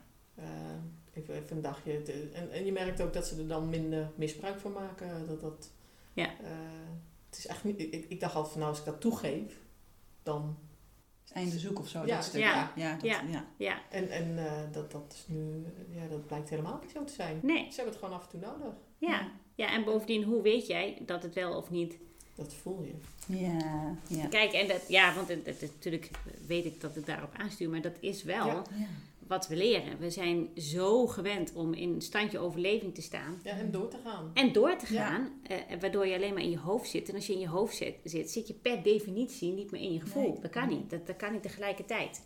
Even, 1.14 1.34
even 1.34 1.56
een 1.56 1.62
dagje. 1.62 2.02
te- 2.02 2.30
en, 2.34 2.52
en 2.52 2.66
je 2.66 2.72
merkt 2.72 3.02
ook 3.02 3.14
dat 3.14 3.26
ze 3.28 3.38
er 3.38 3.48
dan 3.48 3.70
minder 3.70 4.12
misbruik 4.16 4.60
van 4.60 4.72
maken. 4.72 5.28
Dat, 5.28 5.42
dat, 5.42 5.72
Ja. 6.14 6.26
eh, 6.26 6.50
het 7.30 7.38
is 7.38 7.48
echt 7.48 7.64
niet, 7.64 7.80
ik, 7.80 8.06
ik 8.10 8.20
dacht 8.20 8.34
altijd 8.36 8.52
van 8.52 8.62
nou, 8.62 8.72
als 8.72 8.80
ik 8.82 8.88
dat 8.92 9.02
toegeef, 9.02 9.60
dan. 10.24 10.58
Einde 11.34 11.60
zoek 11.60 11.80
of 11.80 11.88
zo. 11.88 12.06
Ja, 12.06 12.16
dat 12.16 12.24
stuk. 12.26 12.42
ja. 12.42 12.72
ja, 12.76 12.92
dat, 12.94 13.02
Ja. 13.02 13.22
ja. 13.30 13.46
Ja, 13.58 13.82
En, 13.90 14.10
en 14.10 14.38
eh, 14.38 14.52
dat, 14.72 14.92
dat 14.92 15.14
is 15.14 15.26
nu, 15.28 15.66
ja, 15.90 16.08
dat 16.08 16.28
blijkt 16.28 16.50
helemaal 16.50 16.80
niet 16.82 16.92
zo 16.92 17.04
te 17.04 17.14
zijn. 17.14 17.40
nee. 17.44 17.64
Ze 17.70 17.76
hebben 17.76 17.94
het 17.94 18.04
gewoon 18.04 18.14
af 18.20 18.24
en 18.24 18.30
toe 18.30 18.50
nodig. 18.50 18.74
Ja. 18.98 19.32
ja, 19.56 19.72
en 19.74 19.84
bovendien, 19.84 20.24
hoe 20.24 20.42
weet 20.42 20.68
jij 20.68 21.02
dat 21.06 21.24
het 21.24 21.34
wel 21.34 21.58
of 21.58 21.70
niet... 21.70 21.98
Dat 22.38 22.54
voel 22.54 22.84
je. 22.84 22.94
Ja, 23.38 23.96
ja. 24.08 24.28
Kijk, 24.28 24.52
en 24.54 24.68
dat, 24.68 24.82
ja, 24.88 25.16
want 25.16 25.28
het, 25.28 25.46
het- 25.46 25.62
natuurlijk 25.62 26.10
weet 26.48 26.66
ik 26.66 26.82
dat 26.82 26.96
het 26.96 27.06
daarop 27.06 27.34
aanstuurt, 27.38 27.72
maar 27.72 27.82
dat 27.82 27.96
is 28.00 28.24
wel 28.24 28.46
Ja. 28.46 28.64
Ja. 28.78 28.86
wat 29.28 29.48
we 29.48 29.56
leren. 29.56 30.00
We 30.00 30.10
zijn 30.10 30.48
zo 30.56 31.08
gewend 31.08 31.54
om 31.54 31.74
in 31.74 31.94
een 31.94 32.02
standje 32.02 32.40
overleving 32.40 32.96
te 32.96 33.02
staan. 33.02 33.40
Ja, 33.44 33.52
en 33.58 33.72
door 33.72 33.88
te 33.90 33.98
gaan. 34.04 34.32
En 34.34 34.52
door 34.54 34.76
te 34.78 34.94
Ja. 34.94 35.08
gaan, 35.08 35.32
eh, 35.44 35.58
waardoor 35.80 36.08
je 36.08 36.16
alleen 36.16 36.34
maar 36.34 36.44
in 36.44 36.50
je 36.50 36.58
hoofd 36.60 36.90
zit. 36.90 37.10
En 37.10 37.16
als 37.16 37.28
je 37.28 37.34
in 37.34 37.40
je 37.40 37.48
hoofd 37.48 37.76
zit, 37.76 37.96
zit, 38.04 38.32
zit 38.32 38.48
je 38.48 38.54
per 38.54 38.84
definitie 38.84 39.52
niet 39.52 39.72
meer 39.72 39.82
in 39.82 39.94
je 39.94 40.00
gevoel. 40.00 40.32
Nee. 40.32 40.42
Dat 40.42 40.52
kan 40.52 40.68
niet. 40.70 40.90
Dat, 40.90 41.08
dat 41.08 41.16
kan 41.16 41.32
niet 41.32 41.42
tegelijkertijd. 41.44 42.22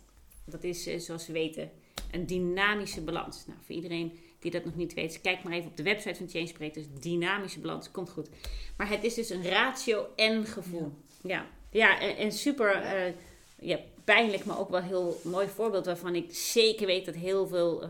Dat 0.46 0.64
is, 0.64 0.86
eh, 0.86 0.98
zoals 0.98 1.26
we 1.26 1.32
weten, 1.32 1.70
een 2.10 2.26
dynamische 2.26 3.00
balans. 3.00 3.46
Nou, 3.46 3.58
voor 3.62 3.74
iedereen 3.74 4.12
die 4.42 4.50
dat 4.50 4.64
nog 4.64 4.76
niet 4.76 4.94
weet, 4.94 5.20
kijk 5.20 5.42
maar 5.42 5.52
even 5.52 5.70
op 5.70 5.76
de 5.76 5.82
website 5.82 6.14
van 6.14 6.28
Change 6.28 6.52
Breakers. 6.52 6.86
Dynamische 7.00 7.60
balans, 7.60 7.90
komt 7.90 8.10
goed. 8.10 8.28
Maar 8.76 8.88
het 8.88 9.04
is 9.04 9.14
dus 9.14 9.30
een 9.30 9.48
ratio 9.48 10.06
en 10.16 10.44
gevoel. 10.46 10.92
Ja, 11.22 11.46
ja 11.70 12.00
en, 12.00 12.16
en 12.16 12.32
super 12.32 12.74
eh, 12.74 13.12
ja, 13.58 13.78
pijnlijk, 14.04 14.44
maar 14.44 14.58
ook 14.58 14.70
wel 14.70 14.82
heel 14.82 15.20
mooi 15.24 15.48
voorbeeld 15.48 15.86
waarvan 15.86 16.14
ik 16.14 16.34
zeker 16.34 16.86
weet 16.86 17.04
dat 17.04 17.14
heel 17.14 17.46
veel 17.48 17.82
eh, 17.82 17.88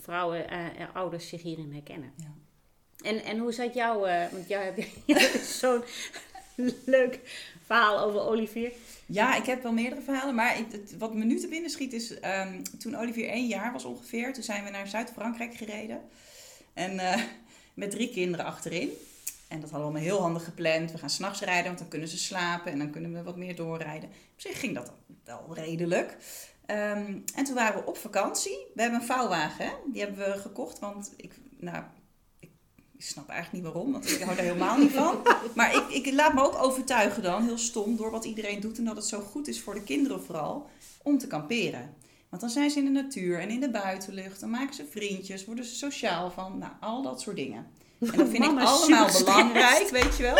vrouwen, 0.00 0.48
eh, 0.48 0.66
eh, 0.66 0.94
ouders 0.94 1.28
zich 1.28 1.42
hierin 1.42 1.72
herkennen. 1.72 2.12
Ja. 2.16 2.34
En, 3.08 3.24
en 3.24 3.38
hoe 3.38 3.52
zat 3.52 3.74
jouw, 3.74 3.98
want 4.32 4.48
jou 4.48 4.64
heb 4.64 4.76
je 5.04 5.40
zo'n 5.60 5.82
leuk 6.84 7.20
verhaal 7.66 8.00
over 8.00 8.20
Olivier. 8.20 8.72
Ja, 9.06 9.36
ik 9.36 9.46
heb 9.46 9.62
wel 9.62 9.72
meerdere 9.72 10.00
verhalen. 10.00 10.34
Maar 10.34 10.56
het, 10.56 10.98
wat 10.98 11.14
me 11.14 11.24
nu 11.24 11.38
te 11.38 11.48
binnen 11.48 11.70
schiet 11.70 11.92
is... 11.92 12.20
ehm, 12.20 12.62
toen 12.78 12.96
Olivier 12.96 13.28
één 13.28 13.46
jaar 13.46 13.72
was 13.72 13.84
ongeveer... 13.84 14.32
toen 14.32 14.42
zijn 14.42 14.64
we 14.64 14.70
naar 14.70 14.86
Zuid-Frankrijk 14.86 15.54
gereden. 15.54 16.00
En 16.72 16.98
eh, 16.98 17.22
met 17.74 17.90
drie 17.90 18.10
kinderen 18.10 18.46
achterin. 18.46 18.90
En 19.48 19.60
dat 19.60 19.70
hadden 19.70 19.78
we 19.78 19.94
allemaal 19.94 20.12
heel 20.12 20.20
handig 20.20 20.44
gepland. 20.44 20.92
We 20.92 20.98
gaan 20.98 21.10
s'nachts 21.10 21.40
rijden, 21.40 21.66
want 21.66 21.78
dan 21.78 21.88
kunnen 21.88 22.08
ze 22.08 22.18
slapen... 22.18 22.72
en 22.72 22.78
dan 22.78 22.90
kunnen 22.90 23.12
we 23.12 23.22
wat 23.22 23.36
meer 23.36 23.56
doorrijden. 23.56 24.08
Op 24.08 24.40
zich 24.40 24.60
ging 24.60 24.74
dat 24.74 24.92
wel 25.24 25.50
redelijk. 25.54 26.16
Ehm, 26.66 27.18
en 27.34 27.44
toen 27.44 27.54
waren 27.54 27.80
we 27.80 27.88
op 27.88 27.96
vakantie. 27.96 28.66
We 28.74 28.82
hebben 28.82 29.00
een 29.00 29.06
vouwwagen, 29.06 29.64
hè? 29.64 29.72
Die 29.92 30.02
hebben 30.02 30.32
we 30.32 30.38
gekocht, 30.38 30.78
want 30.78 31.12
ik... 31.16 31.34
Nou, 31.58 31.84
ik 32.96 33.04
snap 33.04 33.28
eigenlijk 33.28 33.64
niet 33.64 33.72
waarom, 33.72 33.92
want 33.92 34.10
ik 34.10 34.20
hou 34.22 34.36
daar 34.36 34.44
helemaal 34.44 34.78
niet 34.78 34.92
van. 34.92 35.22
Maar 35.54 35.74
ik, 35.74 36.04
ik 36.06 36.14
laat 36.14 36.34
me 36.34 36.42
ook 36.42 36.62
overtuigen 36.62 37.22
dan, 37.22 37.44
heel 37.44 37.58
stom, 37.58 37.96
door 37.96 38.10
wat 38.10 38.24
iedereen 38.24 38.60
doet. 38.60 38.78
En 38.78 38.84
dat 38.84 38.96
het 38.96 39.06
zo 39.06 39.20
goed 39.20 39.48
is 39.48 39.60
voor 39.60 39.74
de 39.74 39.82
kinderen 39.82 40.24
vooral, 40.24 40.68
om 41.02 41.18
te 41.18 41.26
kamperen. 41.26 41.94
Want 42.28 42.42
dan 42.42 42.50
zijn 42.50 42.70
ze 42.70 42.78
in 42.78 42.84
de 42.84 42.90
natuur 42.90 43.38
en 43.40 43.50
in 43.50 43.60
de 43.60 43.70
buitenlucht. 43.70 44.40
Dan 44.40 44.50
maken 44.50 44.74
ze 44.74 44.86
vriendjes, 44.90 45.44
worden 45.44 45.64
ze 45.64 45.74
sociaal 45.74 46.30
van. 46.30 46.58
Nou, 46.58 46.72
al 46.80 47.02
dat 47.02 47.20
soort 47.20 47.36
dingen. 47.36 47.66
En 47.98 48.18
dat 48.18 48.28
vind 48.28 48.38
Mama 48.38 48.60
ik 48.60 48.66
allemaal 48.66 49.18
belangrijk, 49.18 49.88
weet 49.88 50.16
je 50.16 50.22
wel. 50.22 50.34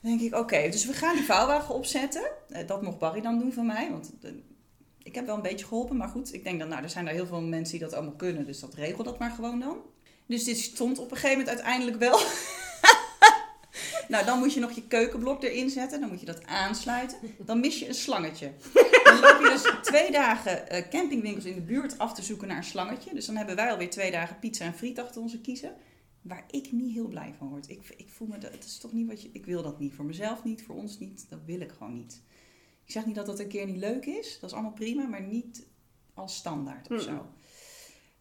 Dan 0.00 0.10
denk 0.18 0.20
ik, 0.20 0.34
oké, 0.34 0.68
dus 0.70 0.86
we 0.86 0.92
gaan 0.92 1.14
die 1.14 1.24
vouwwagen 1.24 1.74
opzetten. 1.74 2.22
Eh, 2.48 2.66
dat 2.66 2.82
mocht 2.82 2.98
Barry 2.98 3.20
dan 3.20 3.38
doen 3.38 3.52
van 3.52 3.66
mij, 3.66 3.90
want 3.90 4.12
eh, 4.22 4.30
ik 5.02 5.14
heb 5.14 5.26
wel 5.26 5.34
een 5.34 5.42
beetje 5.42 5.66
geholpen. 5.66 5.96
Maar 5.96 6.08
goed, 6.08 6.34
ik 6.34 6.44
denk 6.44 6.58
dan, 6.58 6.68
nou, 6.68 6.82
er 6.82 6.90
zijn 6.90 7.06
er 7.08 7.14
heel 7.14 7.26
veel 7.26 7.40
mensen 7.40 7.78
die 7.78 7.86
dat 7.88 7.94
allemaal 7.94 8.16
kunnen. 8.16 8.46
Dus 8.46 8.60
dat 8.60 8.74
regel 8.74 9.04
dat 9.04 9.18
maar 9.18 9.30
gewoon 9.30 9.60
dan. 9.60 9.76
Dus 10.32 10.44
dit 10.44 10.58
stond 10.58 10.98
op 10.98 11.10
een 11.10 11.16
gegeven 11.16 11.38
moment 11.38 11.48
uiteindelijk 11.48 11.98
wel. 11.98 12.20
nou, 14.12 14.24
dan 14.24 14.38
moet 14.38 14.54
je 14.54 14.60
nog 14.60 14.72
je 14.72 14.86
keukenblok 14.86 15.42
erin 15.42 15.70
zetten. 15.70 16.00
Dan 16.00 16.08
moet 16.08 16.20
je 16.20 16.26
dat 16.26 16.46
aansluiten. 16.46 17.18
Dan 17.38 17.60
mis 17.60 17.78
je 17.78 17.88
een 17.88 17.94
slangetje. 17.94 18.52
Dan 19.04 19.20
loop 19.20 19.40
je 19.40 19.48
dus 19.50 19.72
twee 19.82 20.10
dagen 20.10 20.68
eh, 20.68 20.88
campingwinkels 20.88 21.44
in 21.44 21.54
de 21.54 21.60
buurt 21.60 21.98
af 21.98 22.14
te 22.14 22.22
zoeken 22.22 22.48
naar 22.48 22.56
een 22.56 22.64
slangetje. 22.64 23.14
Dus 23.14 23.26
dan 23.26 23.36
hebben 23.36 23.56
wij 23.56 23.70
alweer 23.70 23.90
twee 23.90 24.10
dagen 24.10 24.38
pizza 24.38 24.64
en 24.64 24.74
friet 24.74 25.00
achter 25.00 25.20
onze 25.20 25.40
kiezen. 25.40 25.74
Waar 26.22 26.44
ik 26.50 26.72
niet 26.72 26.94
heel 26.94 27.08
blij 27.08 27.34
van 27.38 27.48
word. 27.48 27.68
Ik, 27.68 27.94
ik 27.96 28.08
voel 28.08 28.28
me, 28.28 28.38
dat 28.38 28.52
het 28.52 28.64
is 28.64 28.78
toch 28.78 28.92
niet 28.92 29.08
wat 29.08 29.22
je, 29.22 29.28
ik 29.32 29.46
wil 29.46 29.62
dat 29.62 29.78
niet. 29.78 29.94
Voor 29.94 30.04
mezelf 30.04 30.44
niet, 30.44 30.62
voor 30.62 30.74
ons 30.74 30.98
niet. 30.98 31.26
Dat 31.28 31.40
wil 31.46 31.60
ik 31.60 31.72
gewoon 31.72 31.94
niet. 31.94 32.22
Ik 32.84 32.92
zeg 32.92 33.06
niet 33.06 33.14
dat 33.14 33.26
dat 33.26 33.38
een 33.38 33.48
keer 33.48 33.66
niet 33.66 33.76
leuk 33.76 34.06
is. 34.06 34.38
Dat 34.40 34.50
is 34.50 34.56
allemaal 34.56 34.72
prima, 34.72 35.06
maar 35.06 35.22
niet 35.22 35.66
als 36.14 36.36
standaard 36.36 36.90
of 36.90 37.08
Mm. 37.08 37.20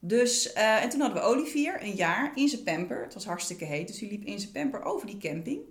Dus, 0.03 0.53
eh, 0.53 0.83
en 0.83 0.89
toen 0.89 0.99
hadden 0.99 1.21
we 1.21 1.27
Olivier, 1.27 1.83
een 1.83 1.95
jaar, 1.95 2.31
in 2.35 2.49
zijn 2.49 2.63
pamper. 2.63 3.03
Het 3.03 3.13
was 3.13 3.25
hartstikke 3.25 3.65
heet, 3.65 3.87
dus 3.87 3.97
die 3.97 4.09
liep 4.09 4.23
in 4.23 4.39
zijn 4.39 4.51
pamper 4.51 4.83
over 4.83 5.07
die 5.07 5.17
camping. 5.17 5.61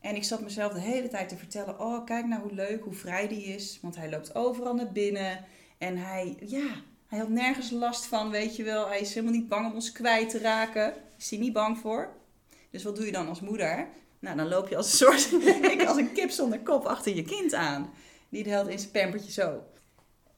En 0.00 0.16
ik 0.16 0.24
zat 0.24 0.40
mezelf 0.40 0.72
de 0.72 0.80
hele 0.80 1.08
tijd 1.08 1.28
te 1.28 1.36
vertellen, 1.36 1.80
oh 1.80 2.04
kijk 2.04 2.26
nou 2.26 2.42
hoe 2.42 2.54
leuk, 2.54 2.82
hoe 2.82 2.92
vrij 2.92 3.28
die 3.28 3.44
is. 3.44 3.78
Want 3.82 3.96
hij 3.96 4.10
loopt 4.10 4.34
overal 4.34 4.74
naar 4.74 4.92
binnen. 4.92 5.44
En 5.78 5.96
hij, 5.96 6.36
ja, 6.46 6.82
hij 7.06 7.18
had 7.18 7.28
nergens 7.28 7.70
last 7.70 8.06
van, 8.06 8.30
weet 8.30 8.56
je 8.56 8.62
wel. 8.62 8.88
Hij 8.88 9.00
is 9.00 9.14
helemaal 9.14 9.34
niet 9.34 9.48
bang 9.48 9.66
om 9.66 9.74
ons 9.74 9.92
kwijt 9.92 10.30
te 10.30 10.38
raken. 10.38 10.94
Is 11.18 11.30
hij 11.30 11.38
niet 11.38 11.52
bang 11.52 11.78
voor. 11.78 12.16
Dus 12.70 12.82
wat 12.82 12.96
doe 12.96 13.06
je 13.06 13.12
dan 13.12 13.28
als 13.28 13.40
moeder? 13.40 13.88
Nou, 14.18 14.36
dan 14.36 14.48
loop 14.48 14.68
je 14.68 14.76
als 14.76 14.90
een 14.90 14.96
soort, 14.96 15.30
als 15.88 15.96
een 15.96 16.12
kip 16.12 16.30
zonder 16.30 16.60
kop 16.60 16.84
achter 16.84 17.14
je 17.14 17.22
kind 17.22 17.54
aan. 17.54 17.92
Die 18.28 18.42
de 18.42 18.64
in 18.68 18.78
zijn 18.78 18.90
pampertje 18.90 19.32
zo. 19.32 19.62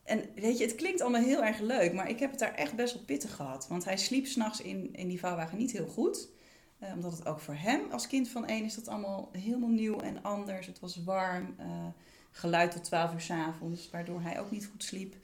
En 0.05 0.25
weet 0.35 0.59
je, 0.59 0.65
het 0.65 0.75
klinkt 0.75 1.01
allemaal 1.01 1.23
heel 1.23 1.45
erg 1.45 1.61
leuk, 1.61 1.93
maar 1.93 2.09
ik 2.09 2.19
heb 2.19 2.31
het 2.31 2.39
daar 2.39 2.55
echt 2.55 2.75
best 2.75 2.95
wel 2.95 3.03
pittig 3.03 3.35
gehad. 3.35 3.67
Want 3.69 3.85
hij 3.85 3.97
sliep 3.97 4.27
s'nachts 4.27 4.61
in, 4.61 4.89
in 4.93 5.09
die 5.09 5.19
vouwwagen 5.19 5.59
niet 5.59 5.73
heel 5.73 5.87
goed. 5.87 6.29
Eh, 6.79 6.93
omdat 6.95 7.13
het 7.13 7.27
ook 7.27 7.41
voor 7.41 7.55
hem 7.55 7.81
als 7.91 8.07
kind 8.07 8.29
van 8.29 8.47
één 8.47 8.65
is 8.65 8.75
dat 8.75 8.89
allemaal 8.89 9.29
helemaal 9.33 9.69
nieuw 9.69 10.01
en 10.01 10.23
anders. 10.23 10.67
Het 10.67 10.81
was 10.81 11.05
warm, 11.05 11.55
eh, 11.59 11.67
geluid 12.31 12.71
tot 12.71 12.85
12 12.85 13.13
uur 13.13 13.21
's 13.21 13.31
avonds, 13.31 13.91
waardoor 13.91 14.21
hij 14.21 14.41
ook 14.41 14.51
niet 14.51 14.67
goed 14.67 14.85
sliep. 14.85 15.15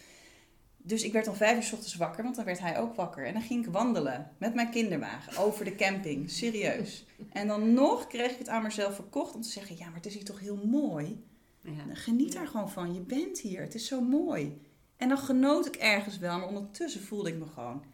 Dus 0.77 1.03
ik 1.03 1.13
werd 1.13 1.29
om 1.29 1.35
vijf 1.35 1.57
uur 1.57 1.63
's 1.63 1.73
ochtends 1.73 1.95
wakker, 1.95 2.23
want 2.23 2.37
dan 2.37 2.45
werd 2.45 2.59
hij 2.59 2.79
ook 2.79 2.95
wakker. 2.95 3.27
En 3.27 3.33
dan 3.33 3.43
ging 3.43 3.67
ik 3.67 3.73
wandelen 3.73 4.31
met 4.39 4.55
mijn 4.55 4.71
kinderwagen 4.71 5.37
over 5.37 5.65
de 5.65 5.75
camping, 5.75 6.31
serieus. 6.31 7.07
En 7.33 7.47
dan 7.47 7.75
nog 7.75 8.07
kreeg 8.07 8.31
ik 8.31 8.39
het 8.39 8.49
aan 8.49 8.63
mezelf 8.63 8.95
verkocht 8.95 9.35
om 9.35 9.41
te 9.41 9.49
zeggen, 9.49 9.77
ja, 9.77 9.85
maar 9.85 9.95
het 9.95 10.07
is 10.07 10.15
hier 10.15 10.25
toch 10.25 10.41
heel 10.41 10.67
mooi. 10.67 11.25
Ja. 11.61 11.95
Geniet 11.95 12.33
daar 12.33 12.47
gewoon 12.47 12.71
van. 12.71 12.95
Je 12.95 13.01
bent 13.01 13.41
hier. 13.41 13.61
Het 13.61 13.75
is 13.75 13.87
zo 13.87 14.01
mooi. 14.01 14.61
En 15.01 15.09
dan 15.09 15.19
genoot 15.19 15.67
ik 15.67 15.77
ergens 15.77 16.19
wel, 16.19 16.39
maar 16.39 16.49
ondertussen 16.49 17.03
voelde 17.03 17.29
ik 17.29 17.39
me 17.39 17.47
gewoon: 17.55 17.85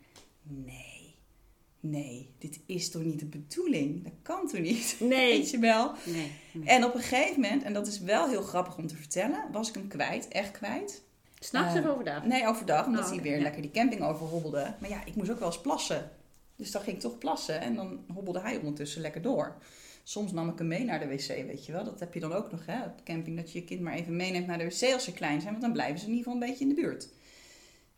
nee, 0.42 1.14
nee, 1.80 2.30
dit 2.38 2.60
is 2.66 2.90
toch 2.90 3.02
niet 3.02 3.18
de 3.18 3.26
bedoeling? 3.26 4.04
Dat 4.04 4.12
kan 4.22 4.48
toch 4.48 4.60
niet? 4.60 4.96
Nee. 5.00 5.38
Weet 5.38 5.50
je 5.50 5.58
wel? 5.58 5.92
Nee. 6.04 6.32
nee. 6.52 6.68
En 6.68 6.84
op 6.84 6.94
een 6.94 7.00
gegeven 7.00 7.40
moment, 7.40 7.62
en 7.62 7.72
dat 7.72 7.86
is 7.86 8.00
wel 8.00 8.28
heel 8.28 8.42
grappig 8.42 8.76
om 8.78 8.86
te 8.86 8.96
vertellen, 8.96 9.44
was 9.52 9.68
ik 9.68 9.74
hem 9.74 9.88
kwijt, 9.88 10.28
echt 10.28 10.50
kwijt. 10.50 11.02
S'nachts 11.38 11.74
Eh, 11.74 11.84
of 11.84 11.90
overdag? 11.90 12.24
Nee, 12.24 12.46
overdag, 12.46 12.86
omdat 12.86 13.04
Oh, 13.04 13.10
hij 13.10 13.20
weer 13.22 13.36
ja. 13.36 13.42
lekker 13.42 13.62
die 13.62 13.70
camping 13.70 14.02
overhobbelde. 14.02 14.74
Maar 14.80 14.90
ja, 14.90 15.04
ik 15.04 15.14
moest 15.16 15.30
ook 15.30 15.38
wel 15.38 15.48
eens 15.48 15.60
plassen. 15.60 16.10
Dus 16.56 16.70
dan 16.70 16.82
ging 16.82 16.96
ik 16.96 17.02
toch 17.02 17.18
plassen 17.18 17.60
en 17.60 17.74
dan 17.74 18.04
hobbelde 18.14 18.40
hij 18.40 18.56
ondertussen 18.56 19.00
lekker 19.00 19.22
door. 19.22 19.56
Soms 20.08 20.32
nam 20.32 20.48
ik 20.48 20.58
hem 20.58 20.66
mee 20.66 20.84
naar 20.84 20.98
de 20.98 21.06
wc, 21.06 21.26
weet 21.26 21.66
je 21.66 21.72
wel. 21.72 21.84
Dat 21.84 22.00
heb 22.00 22.14
je 22.14 22.20
dan 22.20 22.32
ook 22.32 22.50
nog 22.50 22.66
hè, 22.66 22.84
op 22.84 23.04
camping, 23.04 23.36
dat 23.36 23.52
je 23.52 23.58
je 23.58 23.64
kind 23.64 23.80
maar 23.80 23.94
even 23.94 24.16
meeneemt 24.16 24.46
naar 24.46 24.58
de 24.58 24.64
wc 24.64 24.92
als 24.92 25.04
ze 25.04 25.12
klein 25.12 25.40
zijn. 25.40 25.50
Want 25.50 25.64
dan 25.64 25.72
blijven 25.72 25.98
ze 25.98 26.06
in 26.06 26.10
ieder 26.10 26.24
geval 26.24 26.40
een 26.40 26.48
beetje 26.48 26.64
in 26.64 26.74
de 26.74 26.80
buurt. 26.80 27.08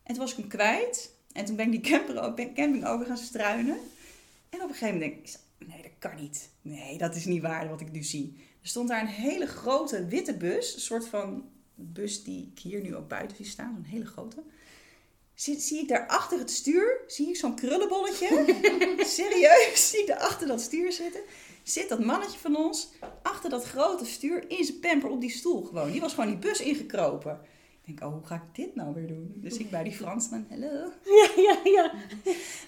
En 0.03 0.13
toen 0.13 0.23
was 0.23 0.31
ik 0.31 0.37
hem 0.37 0.47
kwijt. 0.47 1.13
En 1.31 1.45
toen 1.45 1.55
ben 1.55 1.73
ik 1.73 1.83
die 1.83 1.91
camper, 1.91 2.33
camping 2.53 2.85
over 2.85 3.05
gaan 3.05 3.17
struinen. 3.17 3.77
En 4.49 4.61
op 4.61 4.69
een 4.69 4.75
gegeven 4.75 4.93
moment 4.93 5.11
denk 5.11 5.27
ik, 5.27 5.67
nee, 5.67 5.81
dat 5.81 5.91
kan 5.99 6.15
niet. 6.21 6.49
Nee, 6.61 6.97
dat 6.97 7.15
is 7.15 7.25
niet 7.25 7.41
waar 7.41 7.69
wat 7.69 7.81
ik 7.81 7.91
nu 7.91 8.03
zie. 8.03 8.33
Er 8.61 8.67
stond 8.67 8.89
daar 8.89 9.01
een 9.01 9.07
hele 9.07 9.47
grote 9.47 10.05
witte 10.05 10.37
bus. 10.37 10.75
Een 10.75 10.81
soort 10.81 11.07
van 11.07 11.49
bus 11.75 12.23
die 12.23 12.51
ik 12.53 12.59
hier 12.59 12.81
nu 12.81 12.95
ook 12.95 13.07
buiten 13.07 13.37
zie 13.37 13.45
staan. 13.45 13.73
Zo'n 13.73 13.91
hele 13.91 14.05
grote. 14.05 14.43
Zie, 15.33 15.59
zie 15.59 15.81
ik 15.81 15.87
daar 15.87 16.07
achter 16.07 16.39
het 16.39 16.51
stuur, 16.51 17.01
zie 17.07 17.29
ik 17.29 17.35
zo'n 17.35 17.55
krullenbolletje. 17.55 18.55
Serieus, 19.17 19.89
zie 19.89 19.99
ik 19.99 20.07
daar 20.07 20.19
achter 20.19 20.47
dat 20.47 20.61
stuur 20.61 20.91
zitten. 20.91 21.21
Zit 21.69 21.89
dat 21.89 22.05
mannetje 22.05 22.39
van 22.39 22.55
ons 22.55 22.89
achter 23.21 23.49
dat 23.49 23.65
grote 23.65 24.05
stuur 24.05 24.49
in 24.51 24.63
zijn 24.63 24.79
pamper 24.79 25.09
op 25.09 25.21
die 25.21 25.29
stoel 25.29 25.63
gewoon. 25.63 25.91
Die 25.91 26.01
was 26.01 26.13
gewoon 26.13 26.29
die 26.29 26.37
bus 26.37 26.61
ingekropen. 26.61 27.39
Ik 27.83 27.97
denk, 27.97 28.11
oh, 28.11 28.17
hoe 28.17 28.27
ga 28.27 28.35
ik 28.35 28.55
dit 28.55 28.75
nou 28.75 28.93
weer 28.93 29.07
doen? 29.07 29.33
Dus 29.35 29.57
ik 29.57 29.69
bij 29.69 29.83
die 29.83 29.93
Fransman, 29.93 30.45
hallo. 30.49 30.91
Ja, 31.03 31.29
ja, 31.35 31.59
ja. 31.63 31.93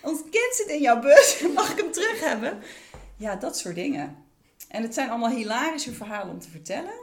Ons 0.01 0.21
kind 0.21 0.53
zit 0.55 0.67
in 0.67 0.81
jouw 0.81 0.99
bus, 0.99 1.43
mag 1.55 1.71
ik 1.71 1.77
hem 1.77 1.91
terug 1.91 2.19
hebben? 2.19 2.59
Ja, 3.17 3.35
dat 3.35 3.57
soort 3.57 3.75
dingen. 3.75 4.15
En 4.67 4.83
het 4.83 4.93
zijn 4.93 5.09
allemaal 5.09 5.29
hilarische 5.29 5.93
verhalen 5.93 6.33
om 6.33 6.39
te 6.39 6.49
vertellen. 6.49 6.99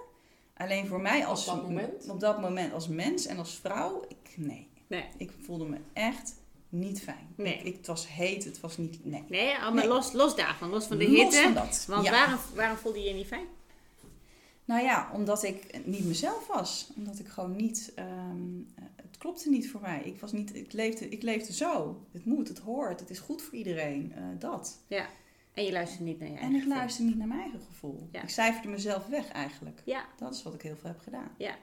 Alleen 0.57 0.87
voor 0.87 1.01
mij 1.01 1.27
als... 1.27 1.49
Op 1.49 1.55
dat 1.55 1.63
moment? 1.65 2.09
Op 2.09 2.21
dat 2.21 2.41
moment 2.41 2.73
als 2.73 2.89
mens 2.89 3.27
en 3.27 3.39
als 3.39 3.59
vrouw, 3.63 4.05
ik, 4.09 4.35
nee. 4.37 4.69
Nee. 4.87 5.05
Ik 5.17 5.31
voelde 5.43 5.65
me 5.65 5.77
echt 5.93 6.35
niet 6.69 7.01
fijn. 7.03 7.29
Nee. 7.37 7.55
Ik, 7.59 7.65
ik- 7.65 7.77
het 7.77 7.87
was 7.87 8.09
heet, 8.09 8.45
het 8.45 8.61
was 8.61 8.77
niet... 8.77 9.05
Nee. 9.05 9.25
Nee, 9.29 9.55
allemaal 9.55 9.73
Nee. 9.85 9.89
Los, 9.95 10.13
los 10.13 10.37
daarvan, 10.37 10.69
los 10.71 10.87
van 10.87 10.99
de 10.99 11.11
Los 11.11 11.17
hitte. 11.21 11.41
van 11.43 11.55
dat. 11.55 11.85
Want 11.89 12.05
Ja. 12.05 12.11
waarom, 12.11 12.39
waarom 12.55 12.77
voelde 12.77 12.99
je 12.99 13.09
je 13.09 13.15
niet 13.15 13.27
fijn? 13.27 13.47
Nou 14.65 14.83
ja, 14.83 15.11
omdat 15.15 15.43
ik 15.43 15.81
niet 15.87 16.05
mezelf 16.05 16.47
was. 16.47 16.91
Omdat 16.97 17.19
ik 17.19 17.27
gewoon 17.29 17.57
niet... 17.57 17.93
ehm, 17.95 18.09
eh, 18.75 18.85
het 18.97 19.19
klopte 19.19 19.49
niet 19.49 19.71
voor 19.71 19.81
mij. 19.81 20.03
Ik, 20.05 20.21
was 20.21 20.33
niet, 20.33 20.55
ik, 20.55 20.73
leefde, 20.73 21.09
ik 21.09 21.23
leefde 21.23 21.53
zo. 21.53 22.03
Het 22.13 22.25
moet, 22.25 22.49
het 22.49 22.59
hoort, 22.59 23.01
het 23.01 23.11
is 23.11 23.19
goed 23.19 23.43
voor 23.43 23.55
iedereen. 23.55 24.13
eh, 24.15 24.23
dat. 24.39 24.79
En 25.55 25.65
je 25.65 25.73
luistert 25.73 26.01
niet 26.05 26.19
naar 26.19 26.29
je 26.29 26.35
En 26.35 26.41
eigen 26.41 26.57
ik 26.57 26.63
gevoel. 26.63 26.79
luister 26.79 27.05
niet 27.05 27.17
naar 27.19 27.27
mijn 27.27 27.41
eigen 27.41 27.61
gevoel. 27.61 28.09
Ja. 28.13 28.23
Ik 28.23 28.29
cijferde 28.29 28.69
mezelf 28.69 29.07
weg 29.07 29.29
eigenlijk. 29.29 29.83
Ja, 29.85 30.05
Dat 30.19 30.35
is 30.35 30.43
wat 30.43 30.55
ik 30.55 30.63
heel 30.63 30.77
veel 30.77 30.89
heb 30.91 30.99
gedaan. 31.01 31.31
Ja. 31.39 31.57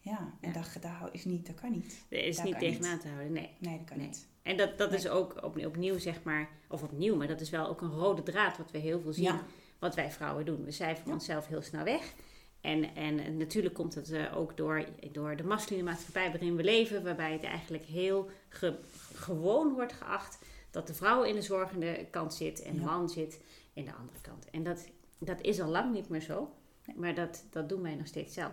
Ja, 0.00 0.32
en 0.40 0.48
Ja. 0.52 0.52
Dat, 0.52 0.82
dat 0.82 1.08
is 1.12 1.24
niet, 1.24 1.46
dat 1.46 1.54
kan 1.60 1.70
niet. 1.72 2.04
er 2.08 2.24
is 2.24 2.36
Daar 2.36 2.44
niet 2.44 2.58
niet. 2.60 2.80
te 2.82 3.08
houden, 3.08 3.32
nee. 3.32 3.50
Nee, 3.58 3.76
dat 3.76 3.86
kan 3.86 3.96
Nee. 3.98 4.06
niet. 4.06 4.26
En 4.50 4.56
dat, 4.56 4.78
dat 4.78 4.92
is 4.92 5.08
ook 5.08 5.44
op, 5.44 5.64
opnieuw, 5.66 5.98
zeg 5.98 6.22
maar, 6.22 6.48
of 6.68 6.82
opnieuw, 6.82 7.16
maar 7.16 7.26
dat 7.28 7.40
is 7.40 7.50
wel 7.50 7.66
ook 7.68 7.80
een 7.80 7.90
rode 7.92 8.22
draad 8.22 8.56
wat 8.56 8.70
we 8.70 8.78
heel 8.78 9.00
veel 9.00 9.12
zien. 9.12 9.24
Ja. 9.24 9.44
Wat 9.78 9.94
wij 9.94 10.10
vrouwen 10.10 10.44
doen. 10.44 10.64
We 10.64 10.70
cijferen 10.70 11.12
onszelf 11.12 11.46
heel 11.46 11.62
snel 11.62 11.84
weg. 11.84 12.12
En, 12.60 12.94
en 12.94 13.36
natuurlijk 13.36 13.74
komt 13.74 13.94
het 13.94 14.10
eh, 14.12 14.36
ook 14.36 14.56
door, 14.56 14.84
door 15.12 15.36
de 15.36 15.42
masculine 15.44 15.84
maatschappij 15.84 16.30
waarin 16.30 16.56
we 16.56 16.62
leven, 16.64 17.02
waarbij 17.04 17.32
het 17.32 17.42
eigenlijk 17.44 17.84
heel 17.84 18.30
ge- 18.48 18.78
gewoon 19.14 19.72
wordt 19.74 19.92
geacht 19.92 20.38
dat 20.70 20.86
de 20.86 20.94
vrouw 20.94 21.22
in 21.22 21.34
de 21.34 21.42
zorgende 21.42 22.06
kant 22.10 22.34
zit 22.34 22.62
en 22.62 22.74
de 22.74 22.80
Ja. 22.80 22.86
man 22.86 23.08
zit 23.08 23.40
in 23.72 23.84
de 23.84 23.92
andere 23.94 24.20
kant. 24.20 24.50
En 24.50 24.62
dat, 24.62 24.88
dat 25.18 25.40
is 25.40 25.60
al 25.60 25.68
lang 25.70 25.92
niet 25.92 26.08
meer 26.08 26.20
zo, 26.20 26.54
maar 26.94 27.14
dat, 27.14 27.44
dat 27.50 27.68
doen 27.68 27.82
wij 27.82 27.94
nog 27.94 28.06
steeds 28.06 28.34
zelf. 28.34 28.52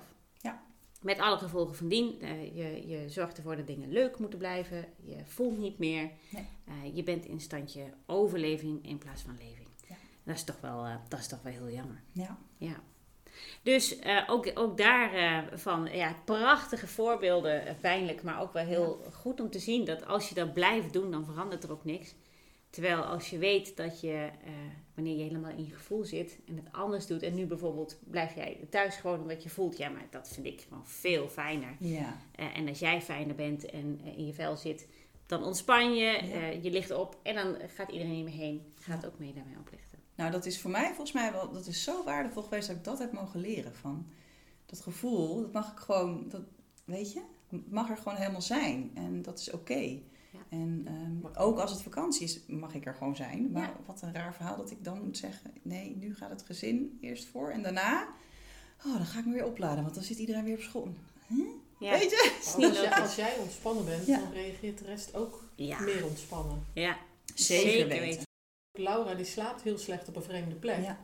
Met 1.01 1.19
alle 1.19 1.37
gevolgen 1.37 1.75
van 1.75 1.87
dien. 1.87 2.21
Eh, 2.21 2.55
je, 2.55 2.87
je 2.87 3.09
zorgt 3.09 3.37
ervoor 3.37 3.55
dat 3.55 3.67
dingen 3.67 3.91
leuk 3.91 4.19
moeten 4.19 4.39
blijven. 4.39 4.85
Je 5.03 5.25
voelt 5.25 5.57
niet 5.57 5.77
meer. 5.77 6.11
Nee. 6.29 6.47
Eh, 6.65 6.95
je 6.95 7.03
bent 7.03 7.25
in 7.25 7.39
standje 7.39 7.83
overleving 8.05 8.85
in 8.85 8.97
plaats 8.97 9.21
van 9.21 9.37
leving. 9.37 9.67
Ja. 9.87 9.95
Dat, 10.23 10.35
is 10.35 10.43
toch 10.43 10.59
wel, 10.61 10.85
eh, 10.85 10.95
dat 11.07 11.19
is 11.19 11.27
toch 11.27 11.41
wel 11.41 11.53
heel 11.53 11.69
jammer. 11.69 12.01
Ja. 12.11 12.37
Ja. 12.57 12.83
Dus 13.63 13.97
ook, 14.27 14.51
ook 14.53 14.77
daar 14.77 15.13
eh, 15.13 15.57
van 15.57 15.89
ja, 15.91 16.15
prachtige 16.25 16.87
voorbeelden, 16.87 17.77
pijnlijk, 17.81 18.23
maar 18.23 18.41
ook 18.41 18.53
wel 18.53 18.65
heel 18.65 19.05
goed 19.13 19.39
om 19.39 19.49
te 19.49 19.59
zien 19.59 19.85
dat 19.85 20.05
als 20.05 20.29
je 20.29 20.35
dat 20.35 20.53
blijft 20.53 20.93
doen, 20.93 21.11
dan 21.11 21.25
verandert 21.25 21.63
er 21.63 21.71
ook 21.71 21.85
niks. 21.85 22.15
Terwijl 22.77 23.03
als 23.03 23.29
je 23.29 23.37
weet 23.37 23.77
dat 23.77 24.01
je, 24.01 24.29
eh, 24.43 24.51
wanneer 24.93 25.17
je 25.17 25.23
helemaal 25.23 25.51
in 25.51 25.65
je 25.65 25.73
gevoel 25.73 26.05
zit 26.05 26.37
en 26.47 26.55
het 26.55 26.71
anders 26.71 27.07
doet, 27.07 27.21
en 27.21 27.33
nu 27.33 27.45
bijvoorbeeld 27.45 27.99
blijf 28.03 28.35
jij 28.35 28.67
thuis 28.69 28.95
gewoon 28.95 29.21
omdat 29.21 29.43
je 29.43 29.49
voelt, 29.49 29.77
ja, 29.77 29.89
maar 29.89 30.05
dat 30.09 30.29
vind 30.33 30.45
ik 30.45 30.65
gewoon 30.67 30.87
veel 30.87 31.27
fijner. 31.27 31.75
Ja. 31.79 32.17
Eh, 32.35 32.57
en 32.57 32.67
als 32.67 32.79
jij 32.79 33.01
fijner 33.01 33.35
bent 33.35 33.65
en 33.65 33.99
eh, 34.03 34.17
in 34.17 34.25
je 34.25 34.33
vel 34.33 34.55
zit, 34.55 34.87
dan 35.25 35.43
ontspan 35.43 35.95
je, 35.95 36.59
je 36.61 36.71
ligt 36.71 36.91
op 36.91 37.19
en 37.23 37.35
dan 37.35 37.55
gaat 37.75 37.91
iedereen 37.91 38.13
niet 38.13 38.23
meer 38.23 38.33
heen. 38.33 38.73
Gaat 38.79 39.05
ook 39.05 39.19
mee 39.19 39.33
daarmee 39.33 39.57
oplichten. 39.59 39.99
Nou, 40.15 40.31
dat 40.31 40.45
is 40.45 40.61
voor 40.61 40.71
mij 40.71 40.87
volgens 40.87 41.11
mij 41.11 41.31
wel, 41.31 41.51
dat 41.51 41.67
is 41.67 41.83
zo 41.83 42.03
waardevol 42.03 42.43
geweest 42.43 42.67
dat 42.67 42.77
ik 42.77 42.83
dat 42.83 42.99
heb 42.99 43.11
mogen 43.11 43.39
leren. 43.39 43.75
Van 43.75 44.07
dat 44.65 44.79
gevoel, 44.79 45.41
dat 45.41 45.53
mag 45.53 45.71
ik 45.71 45.77
gewoon, 45.77 46.25
dat, 46.29 46.41
weet 46.85 47.13
je, 47.13 47.21
mag 47.69 47.89
er 47.89 47.97
gewoon 47.97 48.17
helemaal 48.17 48.41
zijn. 48.41 48.91
En 48.93 49.21
dat 49.21 49.39
is 49.39 49.51
oké. 49.51 49.99
Ja. 50.49 50.57
En 50.57 50.83
ehm, 50.87 51.37
ook 51.43 51.59
als 51.59 51.71
het 51.71 51.81
vakantie 51.81 52.23
is, 52.23 52.39
mag 52.47 52.73
ik 52.73 52.85
er 52.85 52.93
gewoon 52.93 53.15
zijn. 53.15 53.51
Maar 53.51 53.63
Ja. 53.67 53.75
wat 53.85 54.01
een 54.01 54.13
raar 54.13 54.33
verhaal 54.33 54.57
dat 54.57 54.71
ik 54.71 54.83
dan 54.83 55.03
moet 55.03 55.17
zeggen, 55.17 55.51
nee, 55.61 55.95
nu 55.95 56.15
gaat 56.15 56.29
het 56.29 56.41
gezin 56.41 56.97
eerst 57.01 57.27
voor. 57.27 57.49
En 57.49 57.61
daarna, 57.63 58.07
oh, 58.85 58.93
dan 58.95 59.05
ga 59.05 59.19
ik 59.19 59.25
me 59.25 59.33
weer 59.33 59.45
opladen, 59.45 59.83
want 59.83 59.95
dan 59.95 60.03
zit 60.03 60.17
iedereen 60.17 60.43
weer 60.43 60.55
op 60.55 60.61
school. 60.61 60.87
Huh? 61.27 61.45
Ja. 61.79 61.91
Weet 61.91 62.09
je? 62.09 62.35
Als, 62.45 62.55
jij, 62.57 62.69
logisch. 62.69 62.99
als 63.01 63.15
jij 63.15 63.37
ontspannen 63.37 63.85
bent, 63.85 64.05
Ja. 64.05 64.19
dan 64.19 64.31
reageert 64.31 64.77
de 64.77 64.85
rest 64.85 65.15
ook 65.15 65.43
Ja. 65.55 65.79
meer 65.79 66.05
ontspannen. 66.05 66.63
Ja. 66.73 66.97
Zeker, 67.33 67.69
Zeker 67.71 67.87
weten. 67.87 67.99
weten. 68.05 68.25
Laura 68.71 69.13
die 69.13 69.25
slaapt 69.25 69.61
heel 69.61 69.77
slecht 69.77 70.07
op 70.07 70.15
een 70.15 70.23
vreemde 70.23 70.55
plek. 70.55 70.77
Ja. 70.83 70.97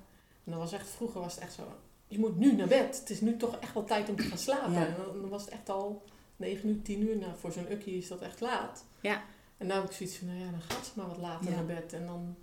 En 0.45 0.51
dan 0.51 0.57
was 0.59 0.71
echt, 0.73 0.89
vroeger 0.89 1.21
was 1.21 1.33
het 1.35 1.43
echt 1.43 1.53
zo, 1.53 1.63
je 2.07 2.19
moet 2.19 2.37
nu 2.37 2.55
naar 2.55 2.67
bed. 2.67 2.99
Het 2.99 3.09
is 3.09 3.21
nu 3.21 3.37
toch 3.37 3.57
echt 3.59 3.73
wel 3.73 3.83
tijd 3.85 4.09
om 4.09 4.15
te 4.15 4.23
gaan 4.23 4.37
slapen. 4.37 4.71
Ja. 4.73 4.85
En 4.85 4.95
dan 4.97 5.29
was 5.29 5.41
het 5.45 5.53
echt 5.53 5.69
al 5.69 6.03
9 6.43 6.69
uur, 6.69 6.81
10 6.81 7.01
uur. 7.01 7.17
Nou, 7.17 7.31
voor 7.39 7.51
zo'n 7.51 7.71
ukkie 7.71 7.97
is 7.97 8.07
dat 8.07 8.21
echt 8.21 8.41
laat. 8.41 8.85
Ja. 9.01 9.23
En 9.57 9.67
nou 9.67 9.81
heb 9.81 9.89
ik 9.89 9.95
zoiets 9.95 10.17
van, 10.17 10.27
nou 10.27 10.39
ja, 10.39 10.51
dan 10.51 10.61
gaat 10.61 10.85
ze 10.85 10.91
maar 10.95 11.07
wat 11.07 11.17
later 11.17 11.49
Ja. 11.49 11.55
naar 11.55 11.65
bed. 11.65 11.93
En 11.93 12.05
dan 12.05 12.35